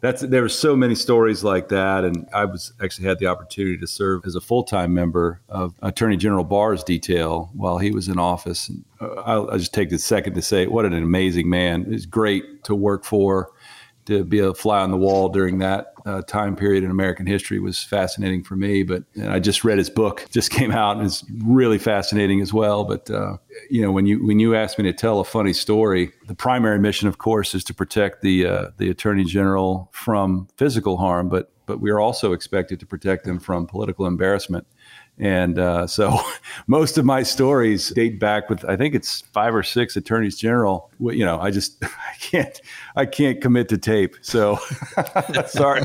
[0.00, 3.76] that's there were so many stories like that, and I was actually had the opportunity
[3.78, 8.08] to serve as a full time member of Attorney General Barr's detail while he was
[8.08, 8.68] in office.
[8.68, 11.86] And uh, I'll, I'll just take a second to say what an amazing man.
[11.88, 13.50] It's great to work for
[14.08, 17.60] to be a fly on the wall during that uh, time period in American history
[17.60, 18.82] was fascinating for me.
[18.82, 22.84] But I just read his book, just came out, and it's really fascinating as well.
[22.84, 23.36] But uh,
[23.68, 26.78] you know, when you when you asked me to tell a funny story, the primary
[26.78, 31.52] mission, of course, is to protect the uh, the attorney general from physical harm, but
[31.66, 34.66] but we are also expected to protect them from political embarrassment.
[35.18, 36.18] And uh, so
[36.66, 40.90] most of my stories date back with I think it's five or six attorneys general.
[41.00, 42.60] You know, I just I can't
[42.96, 44.16] I can't commit to tape.
[44.22, 44.58] So
[45.46, 45.84] sorry.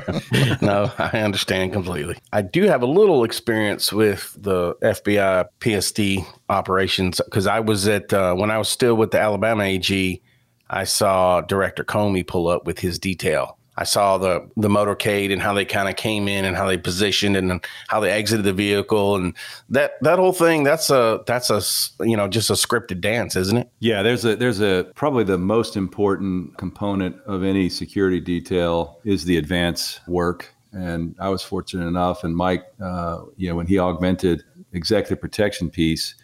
[0.62, 2.18] no, I understand completely.
[2.32, 8.14] I do have a little experience with the FBI PSD operations because I was at
[8.14, 10.22] uh, when I was still with the Alabama AG.
[10.70, 15.42] I saw Director Comey pull up with his detail I saw the the motorcade and
[15.42, 18.54] how they kind of came in and how they positioned and how they exited the
[18.54, 19.36] vehicle and
[19.70, 20.64] that that whole thing.
[20.64, 21.62] That's a that's a
[22.06, 23.70] you know just a scripted dance, isn't it?
[23.80, 29.26] Yeah, there's a there's a probably the most important component of any security detail is
[29.26, 30.54] the advance work.
[30.72, 35.70] And I was fortunate enough, and Mike, uh, you know, when he augmented executive protection
[35.70, 36.16] piece,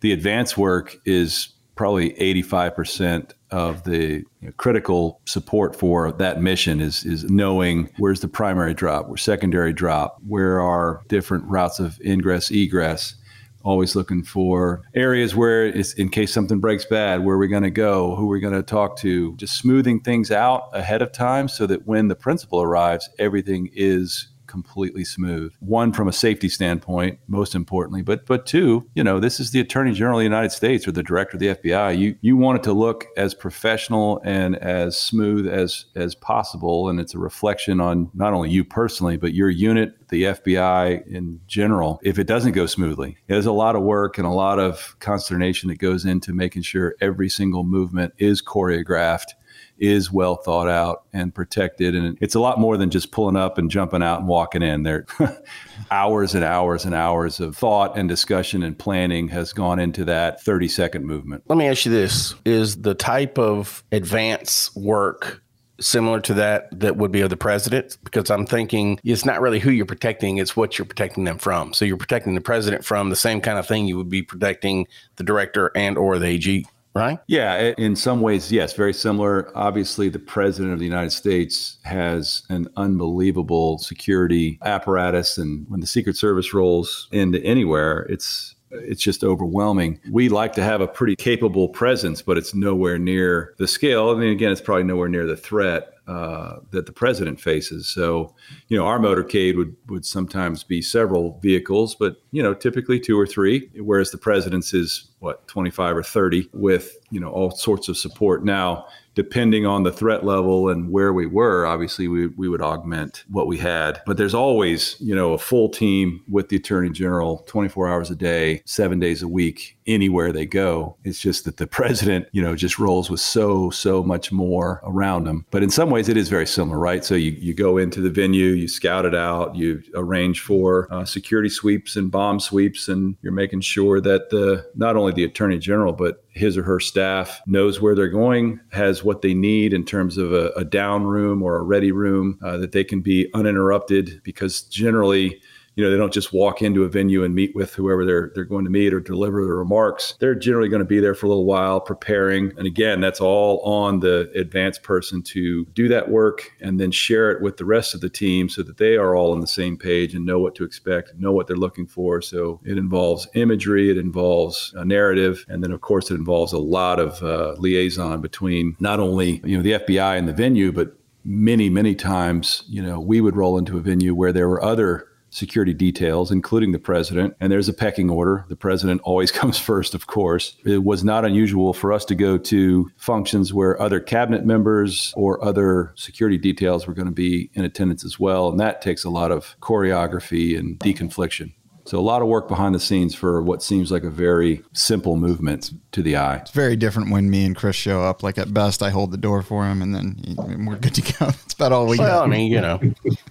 [0.00, 1.48] the advance work is
[1.78, 8.20] probably 85% of the you know, critical support for that mission is is knowing where's
[8.20, 13.14] the primary drop, where secondary drop, where are different routes of ingress egress.
[13.62, 17.62] Always looking for areas where, it's, in case something breaks bad, where are we're going
[17.64, 21.12] to go, who are we're going to talk to, just smoothing things out ahead of
[21.12, 25.52] time so that when the principal arrives, everything is completely smooth.
[25.60, 29.60] One from a safety standpoint, most importantly, but but two, you know, this is the
[29.60, 31.96] Attorney General of the United States or the Director of the FBI.
[31.96, 36.98] You you want it to look as professional and as smooth as as possible, and
[36.98, 42.00] it's a reflection on not only you personally, but your unit, the FBI in general.
[42.02, 45.68] If it doesn't go smoothly, there's a lot of work and a lot of consternation
[45.68, 49.34] that goes into making sure every single movement is choreographed
[49.78, 51.94] is well thought out and protected.
[51.94, 54.82] And it's a lot more than just pulling up and jumping out and walking in.
[54.82, 55.06] There,
[55.90, 60.42] hours and hours and hours of thought and discussion and planning has gone into that
[60.42, 61.44] 30 second movement.
[61.48, 65.42] Let me ask you this Is the type of advance work
[65.80, 69.60] similar to that that would be of the president because i'm thinking it's not really
[69.60, 73.10] who you're protecting it's what you're protecting them from so you're protecting the president from
[73.10, 74.86] the same kind of thing you would be protecting
[75.16, 76.66] the director and or the ag
[76.98, 77.18] right?
[77.26, 79.50] Yeah, in some ways, yes, very similar.
[79.56, 85.86] Obviously, the president of the United States has an unbelievable security apparatus, and when the
[85.86, 90.00] Secret Service rolls into anywhere, it's it's just overwhelming.
[90.10, 94.10] We like to have a pretty capable presence, but it's nowhere near the scale.
[94.10, 97.86] I mean, again, it's probably nowhere near the threat uh, that the president faces.
[97.86, 98.34] So,
[98.68, 103.18] you know, our motorcade would would sometimes be several vehicles, but you know, typically two
[103.18, 103.68] or three.
[103.76, 107.98] Whereas the president's is what twenty five or thirty with you know all sorts of
[107.98, 108.42] support.
[108.42, 108.86] Now,
[109.18, 113.48] depending on the threat level and where we were, obviously we, we would augment what
[113.48, 114.00] we had.
[114.06, 118.14] But there's always, you know, a full team with the attorney general 24 hours a
[118.14, 120.96] day, seven days a week anywhere they go.
[121.02, 125.26] It's just that the president, you know, just rolls with so, so much more around
[125.26, 125.46] him.
[125.50, 127.04] But in some ways, it is very similar, right?
[127.04, 131.04] So you, you go into the venue, you scout it out, you arrange for uh,
[131.04, 135.58] security sweeps and bomb sweeps, and you're making sure that the not only the attorney
[135.58, 139.84] general, but his or her staff knows where they're going, has what they need in
[139.84, 143.28] terms of a, a down room or a ready room, uh, that they can be
[143.32, 145.40] uninterrupted because generally,
[145.78, 148.44] you know, they don't just walk into a venue and meet with whoever they're they're
[148.44, 150.14] going to meet or deliver the remarks.
[150.18, 152.52] They're generally going to be there for a little while preparing.
[152.58, 157.30] And again, that's all on the advanced person to do that work and then share
[157.30, 159.76] it with the rest of the team so that they are all on the same
[159.76, 162.20] page and know what to expect, know what they're looking for.
[162.22, 166.58] So it involves imagery, it involves a narrative, and then of course it involves a
[166.58, 170.94] lot of uh, liaison between not only you know the FBI and the venue, but
[171.24, 175.08] many many times you know we would roll into a venue where there were other
[175.38, 177.34] security details, including the president.
[177.40, 178.44] And there's a pecking order.
[178.48, 180.56] The president always comes first, of course.
[180.64, 185.42] It was not unusual for us to go to functions where other cabinet members or
[185.44, 188.48] other security details were going to be in attendance as well.
[188.50, 191.52] And that takes a lot of choreography and deconfliction.
[191.88, 195.16] So a lot of work behind the scenes for what seems like a very simple
[195.16, 196.36] movement to the eye.
[196.36, 198.22] It's very different when me and Chris show up.
[198.22, 201.00] Like at best, I hold the door for him, and then he, we're good to
[201.00, 201.16] go.
[201.30, 202.78] That's about all we Well, I mean, you know,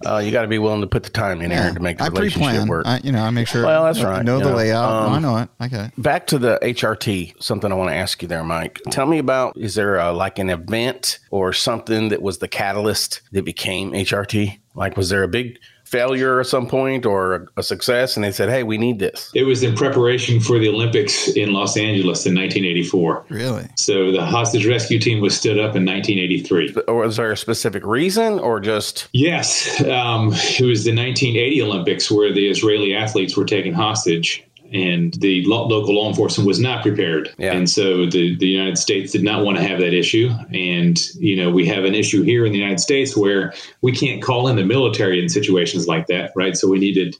[0.04, 2.06] uh, you got to be willing to put the time in here to make the
[2.06, 2.68] I relationship pre-plan.
[2.68, 2.88] work.
[2.88, 3.64] I, you know, I make sure.
[3.64, 4.56] Well, that's I right, Know the know.
[4.56, 5.04] layout.
[5.04, 5.50] Um, I know it.
[5.62, 5.92] Okay.
[6.00, 8.82] Back to the HRT, something I want to ask you there, Mike.
[8.90, 13.22] Tell me about is there a, like an event or something that was the catalyst
[13.34, 14.58] that became HRT?
[14.74, 18.32] Like, was there a big failure at some point or a, a success and they
[18.32, 19.32] said, hey, we need this?
[19.34, 23.26] It was in preparation for the Olympics in Los Angeles in 1984.
[23.30, 23.68] Really?
[23.78, 26.76] So the hostage rescue team was stood up in 1983.
[26.88, 32.12] Or was there a specific reason or just, Yes, um, it was the 1980 Olympics
[32.12, 36.84] where the Israeli athletes were taken hostage, and the lo- local law enforcement was not
[36.84, 37.34] prepared.
[37.38, 37.54] Yeah.
[37.54, 40.30] And so the, the United States did not want to have that issue.
[40.54, 44.22] And, you know, we have an issue here in the United States where we can't
[44.22, 46.56] call in the military in situations like that, right?
[46.56, 47.16] So we needed.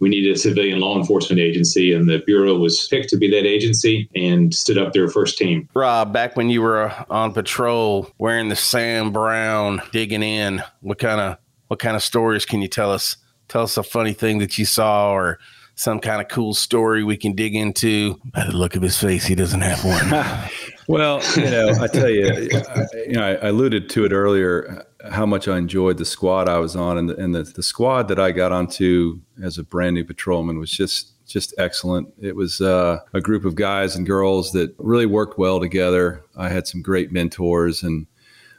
[0.00, 3.44] We needed a civilian law enforcement agency, and the Bureau was picked to be that
[3.44, 5.68] agency and stood up their first team.
[5.74, 11.00] Rob, back when you were uh, on patrol wearing the Sam Browne, digging in, what
[11.00, 13.16] kind of what kind of stories can you tell us?
[13.48, 15.40] Tell us a funny thing that you saw or
[15.78, 18.20] some kind of cool story we can dig into.
[18.34, 20.50] By the look of his face, he doesn't have one.
[20.88, 24.86] Well, you know, I tell you, I, you know, I, I alluded to it earlier
[25.10, 28.08] how much I enjoyed the squad I was on, and the, and the, the squad
[28.08, 32.14] that I got onto as a brand new patrolman was just just excellent.
[32.18, 36.24] It was uh, a group of guys and girls that really worked well together.
[36.38, 38.06] I had some great mentors, and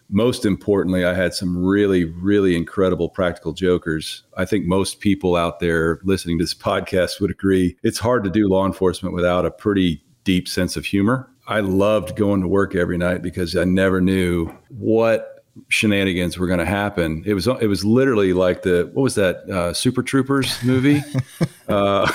[0.09, 4.23] most importantly, I had some really, really incredible practical jokers.
[4.35, 8.29] I think most people out there listening to this podcast would agree it's hard to
[8.29, 11.29] do law enforcement without a pretty deep sense of humor.
[11.47, 15.38] I loved going to work every night because I never knew what
[15.69, 17.23] shenanigans were going to happen.
[17.25, 21.01] It was it was literally like the what was that uh, Super Troopers movie
[21.67, 22.11] uh,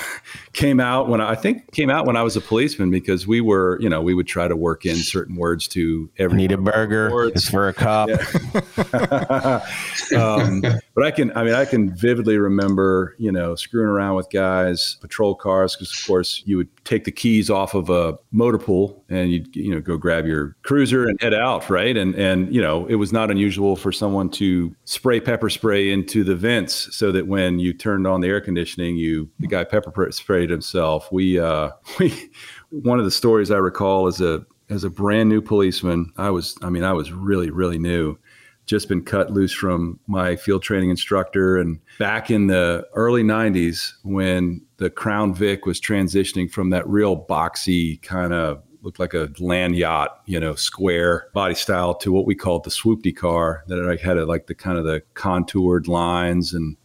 [0.53, 3.41] came out when I, I think came out when I was a policeman because we
[3.41, 6.57] were you know we would try to work in certain words to every Need a
[6.57, 7.11] burger?
[7.11, 7.35] Words.
[7.35, 8.09] It's for a cop.
[10.15, 10.61] um,
[10.93, 14.97] but I can, I mean, I can vividly remember, you know, screwing around with guys,
[15.01, 19.03] patrol cars, because of course you would take the keys off of a motor pool
[19.09, 21.97] and you'd, you know, go grab your cruiser and head out, right?
[21.97, 26.23] And and you know, it was not unusual for someone to spray pepper spray into
[26.23, 30.11] the vents so that when you turned on the air conditioning, you the guy pepper
[30.11, 31.11] sprayed himself.
[31.11, 32.31] We uh, we
[32.69, 36.57] one of the stories I recall as a as a brand new policeman, I was,
[36.63, 38.17] I mean, I was really, really new
[38.65, 41.57] just been cut loose from my field training instructor.
[41.57, 47.15] And back in the early 90s, when the Crown Vic was transitioning from that real
[47.15, 52.25] boxy kind of looked like a land yacht, you know, square body style to what
[52.25, 56.53] we called the swoopty car that had a, like the kind of the contoured lines
[56.53, 56.77] and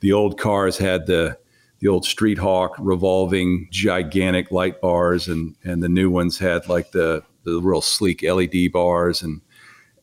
[0.00, 1.36] the old cars had the
[1.80, 6.92] the old street hawk revolving gigantic light bars and and the new ones had like
[6.92, 9.40] the the real sleek LED bars and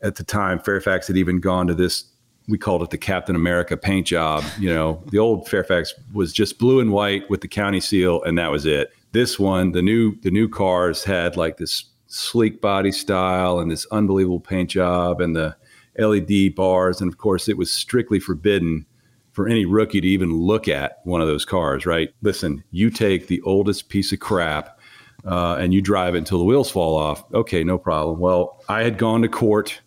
[0.02, 2.06] at the time, Fairfax had even gone to this.
[2.48, 4.44] We called it the Captain America paint job.
[4.58, 8.38] You know, the old Fairfax was just blue and white with the county seal, and
[8.38, 8.92] that was it.
[9.12, 13.86] This one, the new the new cars had like this sleek body style and this
[13.92, 15.56] unbelievable paint job and the
[15.98, 18.86] LED bars, and of course, it was strictly forbidden
[19.32, 21.86] for any rookie to even look at one of those cars.
[21.86, 22.10] Right?
[22.22, 24.80] Listen, you take the oldest piece of crap
[25.26, 27.24] uh, and you drive it until the wheels fall off.
[27.34, 28.20] Okay, no problem.
[28.20, 29.82] Well, I had gone to court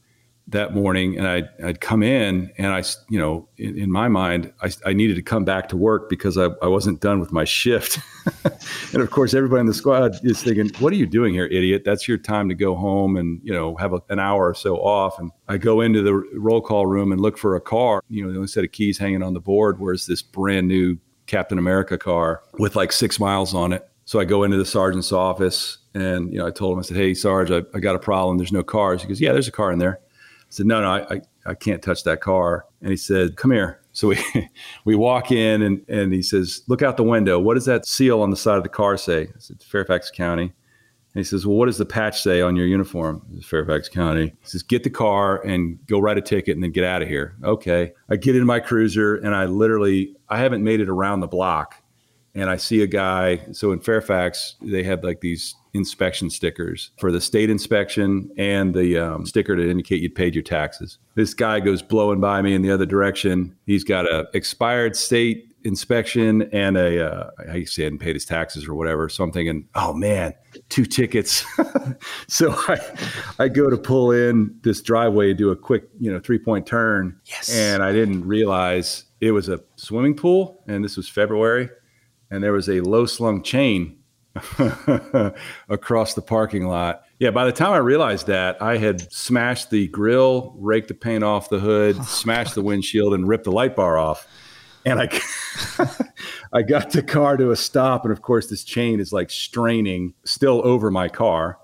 [0.49, 4.53] that morning and I'd, I'd come in and I, you know, in, in my mind,
[4.61, 7.45] I, I, needed to come back to work because I, I wasn't done with my
[7.45, 8.01] shift.
[8.93, 11.83] and of course, everybody in the squad is thinking, what are you doing here, idiot?
[11.85, 14.77] That's your time to go home and, you know, have a, an hour or so
[14.77, 15.19] off.
[15.19, 18.31] And I go into the roll call room and look for a car, you know,
[18.31, 19.79] the only set of keys hanging on the board.
[19.79, 23.89] Where's this brand new Captain America car with like six miles on it?
[24.05, 26.97] So I go into the sergeant's office and, you know, I told him, I said,
[26.97, 28.39] Hey, Sarge, I, I got a problem.
[28.39, 29.03] There's no cars.
[29.03, 30.01] He goes, Yeah, there's a car in there
[30.53, 32.67] said, no, no, I, I, I can't touch that car.
[32.83, 33.81] And he said, come here.
[33.93, 34.19] So we,
[34.85, 37.39] we walk in and, and he says, look out the window.
[37.39, 39.23] What does that seal on the side of the car say?
[39.23, 40.53] I said, Fairfax County.
[41.15, 43.23] And he says, well, what does the patch say on your uniform?
[43.43, 44.27] Fairfax County.
[44.27, 47.09] He says, get the car and go write a ticket and then get out of
[47.09, 47.35] here.
[47.45, 47.93] Okay.
[48.11, 51.77] I get in my cruiser and I literally, I haven't made it around the block.
[52.35, 53.41] And I see a guy.
[53.53, 58.99] So in Fairfax, they have like these inspection stickers for the state inspection and the
[58.99, 60.99] um, sticker to indicate you'd paid your taxes.
[61.15, 63.57] This guy goes blowing by me in the other direction.
[63.67, 68.67] He's got a expired state inspection and a uh, I say hadn't paid his taxes
[68.67, 69.09] or whatever.
[69.09, 70.35] So I'm thinking, oh man,
[70.69, 71.45] two tickets.
[72.29, 72.79] so I
[73.39, 77.19] I go to pull in this driveway, do a quick you know three point turn,
[77.25, 77.55] yes.
[77.55, 81.71] and I didn't realize it was a swimming pool, and this was February,
[82.31, 83.99] and there was a low slung chain
[85.69, 87.03] across the parking lot.
[87.19, 91.23] Yeah, by the time I realized that, I had smashed the grill, raked the paint
[91.23, 94.27] off the hood, oh, smashed the windshield, and ripped the light bar off.
[94.85, 95.21] And I,
[96.53, 100.15] I got the car to a stop, and of course, this chain is like straining
[100.25, 101.59] still over my car,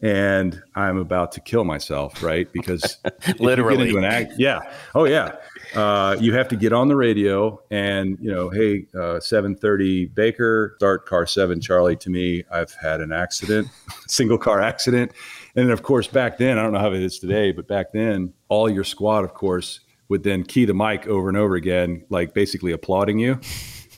[0.00, 2.50] and I'm about to kill myself, right?
[2.52, 2.98] Because
[3.38, 4.60] literally, act, yeah,
[4.94, 5.36] oh yeah,
[5.74, 10.74] uh, you have to get on the radio and you know, hey, uh, 7:30 Baker,
[10.78, 11.96] start car seven Charlie.
[11.96, 13.68] To me, I've had an accident,
[14.06, 15.12] single car accident,
[15.54, 18.32] and of course back then I don't know how it is today, but back then
[18.48, 22.34] all your squad, of course, would then key the mic over and over again, like
[22.34, 23.38] basically applauding you.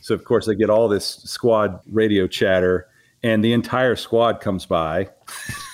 [0.03, 2.89] So of course I get all this squad radio chatter,
[3.23, 5.09] and the entire squad comes by.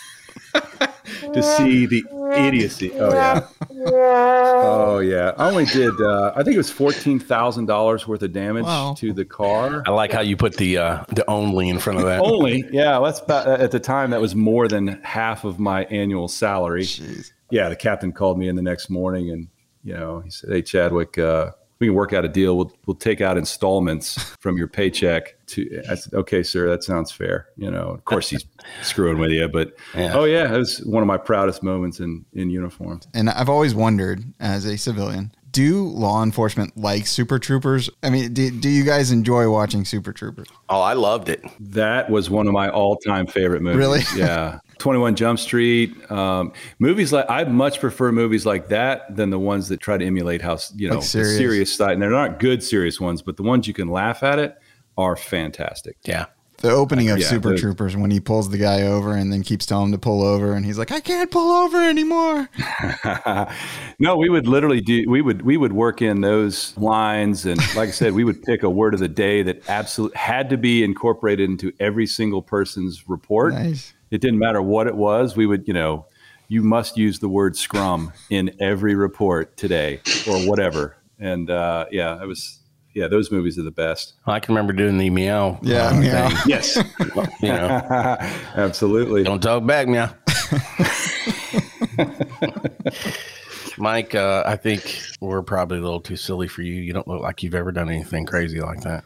[1.35, 2.05] to see the
[2.35, 2.93] idiocy.
[2.95, 3.47] Oh yeah.
[3.71, 5.33] Oh yeah.
[5.37, 5.93] I only did.
[6.01, 8.95] Uh, I think it was fourteen thousand dollars worth of damage wow.
[8.99, 9.83] to the car.
[9.87, 12.21] I like how you put the uh, the only in front of that.
[12.21, 12.65] only.
[12.71, 13.01] Yeah.
[13.01, 16.83] That's about, uh, at the time that was more than half of my annual salary.
[16.83, 17.33] Jeez.
[17.51, 17.69] Yeah.
[17.69, 19.49] The captain called me in the next morning and
[19.85, 22.57] you know he said, "Hey Chadwick." Uh, we can work out a deal.
[22.57, 25.35] We'll we'll take out installments from your paycheck.
[25.49, 27.49] To I said, okay, sir, that sounds fair.
[27.57, 28.45] You know, of course he's
[28.83, 30.13] screwing with you, but yeah.
[30.15, 33.01] oh yeah, it was one of my proudest moments in in uniform.
[33.15, 37.91] And I've always wondered, as a civilian, do law enforcement like Super Troopers?
[38.03, 40.49] I mean, do, do you guys enjoy watching Super Troopers?
[40.69, 41.43] Oh, I loved it.
[41.61, 43.79] That was one of my all time favorite movies.
[43.79, 44.01] Really?
[44.17, 44.59] Yeah.
[44.79, 49.69] 21 Jump Street, um, movies like I much prefer movies like that than the ones
[49.69, 51.37] that try to emulate how you know like serious.
[51.37, 51.93] serious side.
[51.93, 54.57] And they're not good serious ones, but the ones you can laugh at it
[54.97, 55.97] are fantastic.
[56.05, 56.27] Yeah.
[56.59, 59.43] The opening of yeah, Super the, Troopers when he pulls the guy over and then
[59.43, 62.49] keeps telling him to pull over and he's like, I can't pull over anymore.
[63.99, 67.89] no, we would literally do we would we would work in those lines and like
[67.89, 70.83] I said, we would pick a word of the day that absolutely had to be
[70.83, 73.55] incorporated into every single person's report.
[73.55, 75.37] Nice it didn't matter what it was.
[75.37, 76.07] We would, you know,
[76.49, 80.97] you must use the word scrum in every report today or whatever.
[81.19, 82.58] And uh, yeah, it was,
[82.99, 84.15] yeah, those movies are the best.
[84.27, 85.61] I can remember doing the meow.
[85.63, 86.29] Yeah, uh, meow.
[86.47, 86.77] Yes,
[87.41, 87.69] you know,
[88.57, 89.23] absolutely.
[89.23, 90.13] Don't talk back, meow.
[93.79, 96.75] Mike, uh, I think we're probably a little too silly for you.
[96.75, 99.05] You don't look like you've ever done anything crazy like that.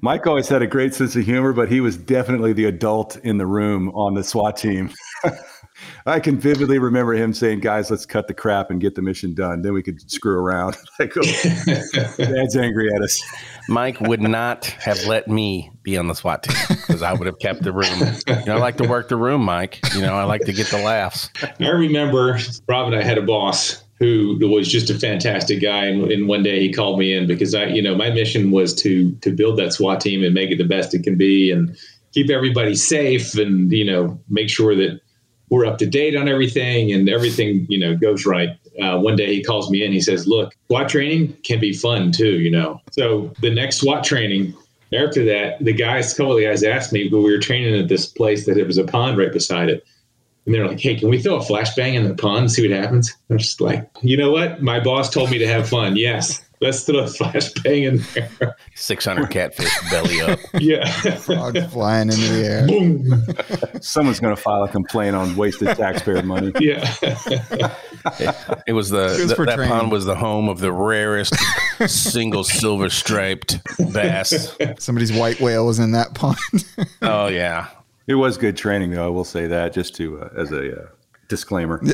[0.00, 3.38] Mike always had a great sense of humor, but he was definitely the adult in
[3.38, 4.90] the room on the SWAT team.
[6.06, 9.34] I can vividly remember him saying, "Guys, let's cut the crap and get the mission
[9.34, 9.62] done.
[9.62, 11.22] Then we could screw around." like, oh,
[12.18, 13.20] Dad's angry at us.
[13.68, 17.38] Mike would not have let me be on the SWAT team because I would have
[17.38, 17.98] kept the room.
[18.26, 19.80] You know, I like to work the room, Mike.
[19.94, 21.30] You know, I like to get the laughs.
[21.60, 26.10] I remember Rob and I had a boss who was just a fantastic guy, and,
[26.10, 29.12] and one day he called me in because I, you know, my mission was to
[29.16, 31.76] to build that SWAT team and make it the best it can be, and
[32.12, 35.00] keep everybody safe, and you know, make sure that
[35.50, 38.50] we're up to date on everything and everything you know goes right.
[38.80, 42.12] Uh, one day he calls me in he says look swat training can be fun
[42.12, 42.80] too you know.
[42.92, 44.54] So the next swat training
[44.92, 47.78] after that the guys a couple of the guys asked me but we were training
[47.78, 49.84] at this place that there was a pond right beside it.
[50.46, 52.76] And they're like hey can we throw a flashbang in the pond and see what
[52.76, 53.14] happens?
[53.28, 54.62] I'm just like you know what?
[54.62, 55.96] My boss told me to have fun.
[55.96, 58.56] Yes let's throw a flashbang in there.
[58.74, 60.38] 600 catfish belly up.
[60.60, 60.88] yeah.
[61.16, 62.66] Frogs flying into the air.
[62.66, 63.80] Boom.
[63.82, 66.52] Someone's going to file a complaint on wasted taxpayer money.
[66.60, 67.74] Yeah.
[68.66, 69.72] It was the, It was th- for that training.
[69.72, 71.34] pond was the home of the rarest
[71.86, 73.58] single silver striped
[73.92, 74.56] bass.
[74.78, 76.38] Somebody's white whale was in that pond.
[77.02, 77.68] Oh yeah,
[78.06, 79.04] It was good training, though.
[79.06, 80.86] I will say that just to uh, as a uh,
[81.30, 81.80] disclaimer.
[81.84, 81.92] you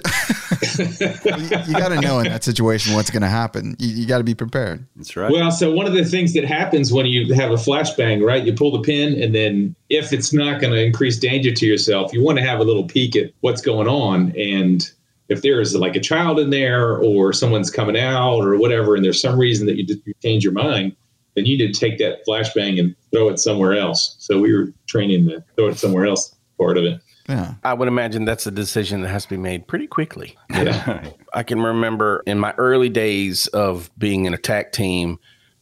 [1.72, 3.76] got to know in that situation what's going to happen.
[3.78, 4.84] You, you got to be prepared.
[4.96, 5.30] That's right.
[5.30, 8.44] Well, so one of the things that happens when you have a flashbang, right?
[8.44, 12.12] You pull the pin, and then if it's not going to increase danger to yourself,
[12.12, 14.32] you want to have a little peek at what's going on.
[14.36, 14.82] And
[15.28, 19.20] if there's like a child in there, or someone's coming out, or whatever, and there's
[19.20, 20.96] some reason that you, you change your mind,
[21.36, 24.16] then you need to take that flashbang and throw it somewhere else.
[24.18, 26.34] So we were training to throw it somewhere else.
[26.58, 27.02] Part of it.
[27.28, 27.54] Yeah.
[27.64, 30.36] I would imagine that's a decision that has to be made pretty quickly.
[30.50, 31.08] Yeah.
[31.34, 35.18] I can remember in my early days of being an attack team,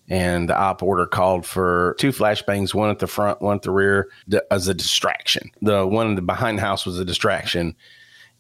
[0.09, 3.71] and the op order called for two flashbangs, one at the front, one at the
[3.71, 5.51] rear, th- as a distraction.
[5.63, 7.75] The one in the behind the house was a distraction,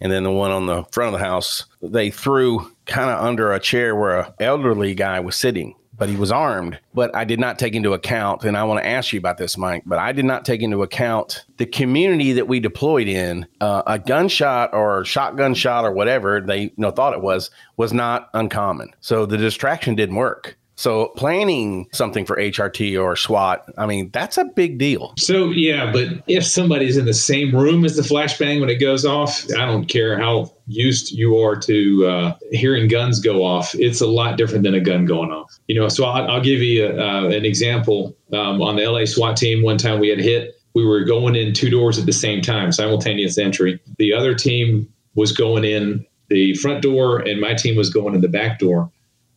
[0.01, 3.53] and then the one on the front of the house they threw kind of under
[3.53, 5.75] a chair where a elderly guy was sitting.
[5.97, 6.79] But he was armed.
[6.93, 9.57] But I did not take into account, and I want to ask you about this,
[9.57, 9.83] Mike.
[9.87, 13.47] But I did not take into account the community that we deployed in.
[13.61, 17.93] Uh, a gunshot or shotgun shot or whatever they you know thought it was was
[17.93, 18.91] not uncommon.
[19.01, 20.57] So the distraction didn't work.
[20.77, 25.15] So planning something for HRT or SWAT, I mean, that's a big deal.
[25.19, 29.05] So yeah, but if somebody's in the same room as the flashbang when it goes
[29.05, 33.75] off, I don't care how used you are to uh, hearing guns go off.
[33.75, 35.59] It's a lot different than a gun going off.
[35.69, 38.17] You know, so I'll, I'll give you a, uh, an example.
[38.33, 40.61] Um, on the LA SWAT team, one time we had hit.
[40.75, 43.79] We were going in two doors at the same time, simultaneous entry.
[43.99, 48.21] The other team was going in the front door, and my team was going in
[48.23, 48.91] the back door.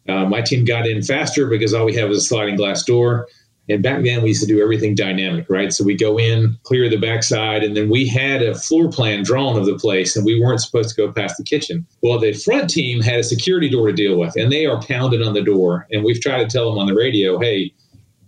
[0.08, 3.28] Uh, my team got in faster because all we had was a sliding glass door.
[3.70, 5.74] And back then, we used to do everything dynamic, right?
[5.74, 9.58] So we go in, clear the backside, and then we had a floor plan drawn
[9.58, 11.86] of the place, and we weren't supposed to go past the kitchen.
[12.02, 15.22] Well, the front team had a security door to deal with, and they are pounding
[15.22, 15.86] on the door.
[15.92, 17.74] And we've tried to tell them on the radio, hey,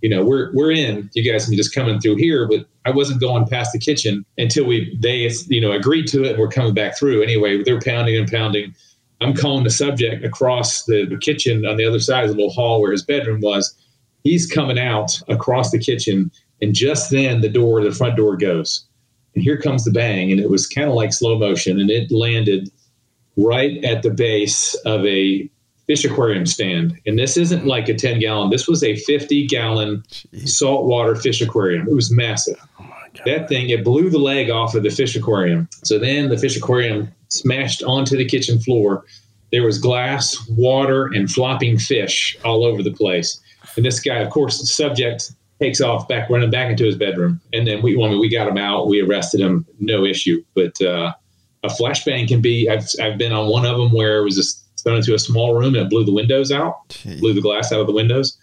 [0.01, 1.09] you know, we're we're in.
[1.13, 4.25] You guys can just come in through here, but I wasn't going past the kitchen
[4.38, 7.63] until we they you know agreed to it, and we're coming back through anyway.
[7.63, 8.73] They're pounding and pounding.
[9.22, 12.53] I'm calling the subject across the, the kitchen on the other side of the little
[12.53, 13.76] hall where his bedroom was.
[14.24, 18.86] He's coming out across the kitchen, and just then the door, the front door goes,
[19.34, 22.11] and here comes the bang, and it was kind of like slow motion, and it
[22.11, 22.70] landed
[23.38, 25.49] right at the base of a
[25.88, 26.99] fish aquarium stand.
[27.07, 30.03] And this isn't like a 10 gallon, this was a 50 gallon
[30.45, 31.88] saltwater fish aquarium.
[31.88, 32.59] It was massive.
[33.26, 35.68] That thing, it blew the leg off of the fish aquarium.
[35.84, 39.05] So then the fish aquarium smashed onto the kitchen floor.
[39.51, 43.39] There was glass, water, and flopping fish all over the place.
[43.76, 47.41] And this guy, of course, the subject takes off back, running back into his bedroom.
[47.53, 50.43] And then we, when we got him out, we arrested him, no issue.
[50.55, 51.12] But uh,
[51.64, 54.64] a flashbang can be, I've, I've been on one of them where it was just
[54.82, 57.20] thrown into a small room and it blew the windows out, Gee.
[57.20, 58.38] blew the glass out of the windows.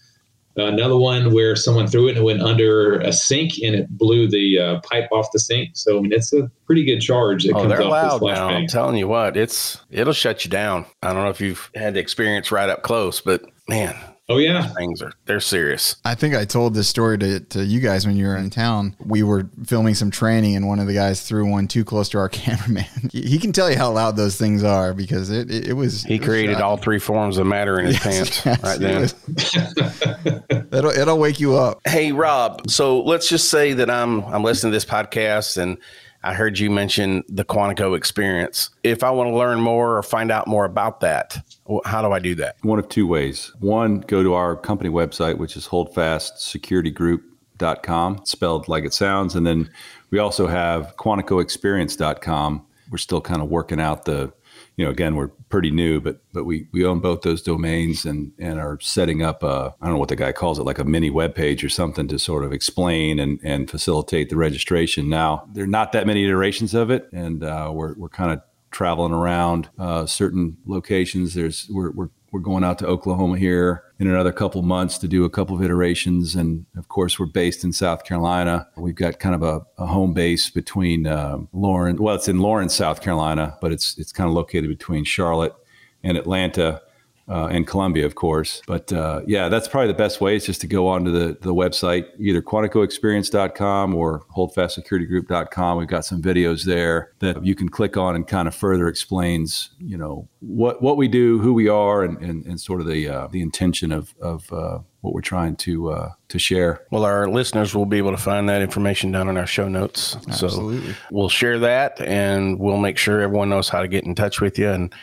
[0.56, 4.26] Another one where someone threw it and it went under a sink and it blew
[4.26, 5.70] the uh, pipe off the sink.
[5.74, 8.36] So I mean, it's a pretty good charge that Oh, comes they're off loud this
[8.38, 8.48] now.
[8.48, 10.86] I'm telling you what, it's it'll shut you down.
[11.02, 13.94] I don't know if you've had the experience right up close, but man,
[14.28, 15.94] Oh yeah, things are they're serious.
[16.04, 18.96] I think I told this story to, to you guys when you were in town.
[19.04, 22.18] We were filming some training, and one of the guys threw one too close to
[22.18, 22.86] our cameraman.
[23.12, 26.02] he, he can tell you how loud those things are because it it, it was.
[26.02, 26.64] He it created shocking.
[26.64, 29.00] all three forms of matter in his pants Yes, right then.
[29.02, 29.54] was-
[30.72, 31.78] it'll it'll wake you up.
[31.86, 35.78] Hey Rob, so let's just say that I'm I'm listening to this podcast and
[36.26, 38.70] I heard you mention the Quantico experience.
[38.82, 41.38] If I want to learn more or find out more about that,
[41.84, 42.56] how do I do that?
[42.62, 43.52] One of two ways.
[43.60, 49.36] One, go to our company website, which is holdfastsecuritygroup.com, spelled like it sounds.
[49.36, 49.70] And then
[50.10, 52.66] we also have quanticoexperience.com.
[52.90, 54.32] We're still kind of working out the,
[54.76, 58.32] you know, again, we're pretty new, but but we, we own both those domains and,
[58.38, 60.84] and are setting up a, I don't know what the guy calls it, like a
[60.84, 65.08] mini web page or something to sort of explain and, and facilitate the registration.
[65.08, 68.42] Now, there are not that many iterations of it, and uh, we're, we're kind of
[68.70, 71.34] traveling around uh, certain locations.
[71.34, 75.24] There's we're, we're we're going out to Oklahoma here in another couple months to do
[75.24, 78.68] a couple of iterations, and of course we're based in South Carolina.
[78.76, 82.00] We've got kind of a, a home base between uh, Laurens.
[82.00, 85.54] Well, it's in Laurens, South Carolina, but it's it's kind of located between Charlotte
[86.02, 86.82] and Atlanta.
[87.28, 88.62] Uh, and Columbia, of course.
[88.66, 91.54] But uh, yeah, that's probably the best way is just to go onto the, the
[91.54, 95.78] website, either QuanticoExperience.com or HoldFastSecurityGroup.com.
[95.78, 99.70] We've got some videos there that you can click on and kind of further explains,
[99.78, 103.08] you know, what what we do, who we are, and, and, and sort of the
[103.08, 106.86] uh, the intention of of uh, what we're trying to uh, to share.
[106.92, 110.16] Well, our listeners will be able to find that information down in our show notes.
[110.28, 110.92] Absolutely.
[110.92, 114.40] So we'll share that, and we'll make sure everyone knows how to get in touch
[114.40, 114.70] with you.
[114.70, 114.94] And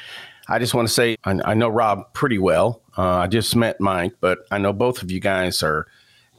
[0.48, 2.82] I just want to say I, I know Rob pretty well.
[2.98, 5.88] Uh, I just met Mike, but I know both of you guys are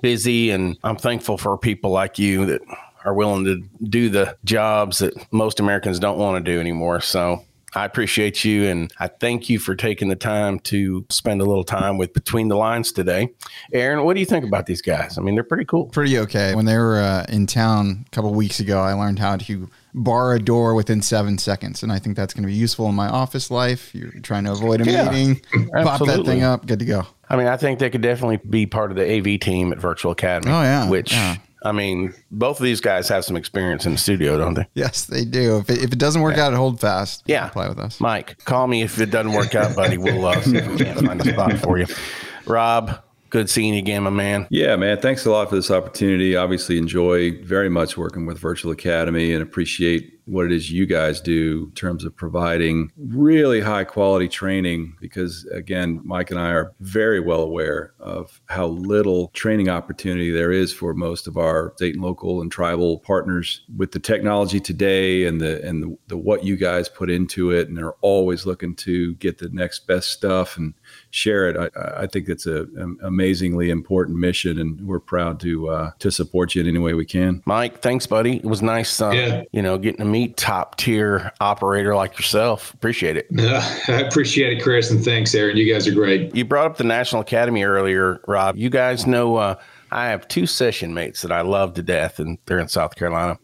[0.03, 2.61] busy, and I'm thankful for people like you that
[3.05, 7.01] are willing to do the jobs that most Americans don't want to do anymore.
[7.01, 7.45] So
[7.75, 11.65] I appreciate you and I thank you for taking the time to spend a little
[11.65, 13.31] time with Between the Lines today.
[13.73, 15.19] Aaron, what do you think about these guys?
[15.19, 15.87] I mean, they're pretty cool.
[15.87, 16.55] Pretty okay.
[16.55, 20.35] When they were uh, in town a couple weeks ago, I learned how to bar
[20.35, 21.83] a door within seven seconds.
[21.83, 23.95] And I think that's going to be useful in my office life.
[23.95, 25.41] You're trying to avoid a Yeah, meeting,
[25.73, 27.07] pop that thing up, good to go.
[27.31, 30.13] I mean, I think they could definitely be part of the AV team at Virtual
[30.13, 30.51] Academy.
[30.53, 31.37] Oh, yeah, Which, yeah.
[31.65, 34.67] I mean, both of these guys have some experience in the studio, don't they?
[34.75, 35.57] Yes, they do.
[35.59, 37.49] If it, if it doesn't work out Hold Fast, Yeah.
[37.49, 38.01] play with us.
[38.01, 39.97] Mike, call me if it doesn't work out, buddy.
[39.97, 41.87] We'll uh, see if we can't find a spot for you.
[42.47, 43.01] Rob,
[43.35, 44.47] good seeing you again, my man.
[44.49, 45.01] Yeah, man.
[45.01, 46.37] Thanks a lot for this opportunity.
[46.37, 51.21] Obviously, enjoy very much working with Virtual Academy and appreciate what it is you guys
[51.21, 54.97] do in terms of providing really high quality training.
[55.01, 60.53] Because again, Mike and I are very well aware of how little training opportunity there
[60.53, 65.27] is for most of our state and local and tribal partners with the technology today
[65.27, 67.69] and the and the, the what you guys put into it.
[67.69, 70.75] And they're always looking to get the next best stuff and
[71.15, 71.57] share it.
[71.77, 76.11] I, I think it's a, an amazingly important mission, and we're proud to uh, to
[76.11, 77.43] support you in any way we can.
[77.47, 78.37] Mike, thanks, buddy.
[78.37, 79.43] It was nice, uh, Yeah.
[79.53, 82.75] you know, getting to meet top tier operator like yourself.
[82.75, 83.27] Appreciate it.
[83.31, 85.57] Yeah, I appreciate it, Chris, and thanks, Aaron.
[85.57, 86.35] You guys are great.
[86.35, 88.57] You brought up the National Academy earlier, Rob.
[88.57, 89.55] You guys know uh,
[89.93, 93.39] I have two session mates that I love to death, and they're in South Carolina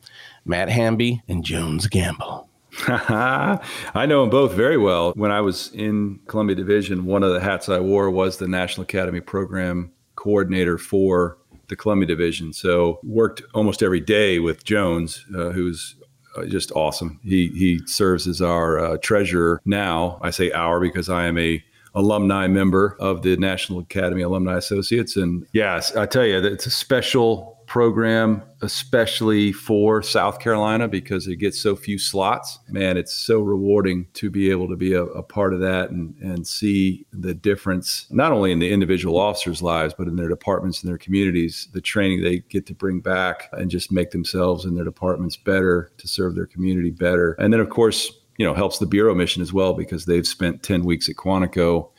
[0.44, 2.48] Matt Hamby and Jones Gamble.
[2.88, 5.12] I know them both very well.
[5.12, 8.84] When I was in Columbia Division, one of the hats I wore was the National
[8.84, 12.52] Academy Program Coordinator for the Columbia Division.
[12.52, 15.96] So worked almost every day with Jones, uh, who's
[16.36, 17.20] uh, just awesome.
[17.22, 20.18] He he serves as our uh, treasurer now.
[20.22, 21.62] I say our because I am a
[21.94, 26.70] alumni member of the National Academy Alumni Associates, and yes, I tell you, it's a
[26.70, 32.58] special program, especially for South Carolina because it gets so few slots.
[32.68, 36.16] Man, it's so rewarding to be able to be a, a part of that and,
[36.16, 40.82] and see the difference, not only in the individual officers' lives, but in their departments
[40.82, 44.76] and their communities, the training they get to bring back and just make themselves and
[44.76, 47.36] their departments better to serve their community better.
[47.38, 50.64] And then, of course, you know, helps the Bureau mission as well because they've spent
[50.64, 51.90] 10 weeks at Quantico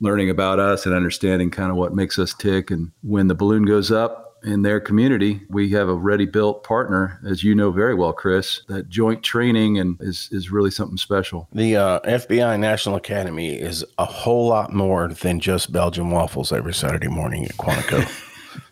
[0.00, 2.72] learning about us and understanding kind of what makes us tick.
[2.72, 7.20] And when the balloon goes up, in their community, we have a ready built partner,
[7.26, 8.62] as you know very well, Chris.
[8.68, 11.48] That joint training and is is really something special.
[11.52, 16.74] The uh, FBI National Academy is a whole lot more than just Belgian waffles every
[16.74, 18.08] Saturday morning at Quantico.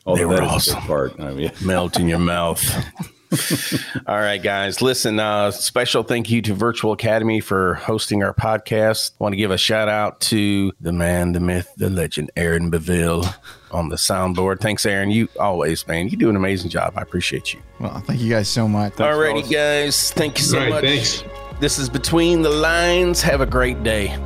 [0.06, 0.80] Although They were that is a awesome.
[0.82, 1.20] part.
[1.20, 2.62] I mean, Melt in your mouth.
[4.06, 4.80] All right, guys.
[4.80, 9.12] Listen, uh, special thank you to Virtual Academy for hosting our podcast.
[9.18, 13.24] Want to give a shout out to the man, the myth, the legend, Aaron Beville
[13.70, 14.60] on the soundboard.
[14.60, 15.10] Thanks, Aaron.
[15.10, 16.94] You always, man, you do an amazing job.
[16.96, 17.60] I appreciate you.
[17.80, 18.98] Well, thank you guys so much.
[19.00, 20.10] All righty, guys.
[20.12, 20.84] Thank you so All right, much.
[20.84, 21.24] thanks.
[21.60, 23.20] This is Between the Lines.
[23.22, 24.16] Have a great day.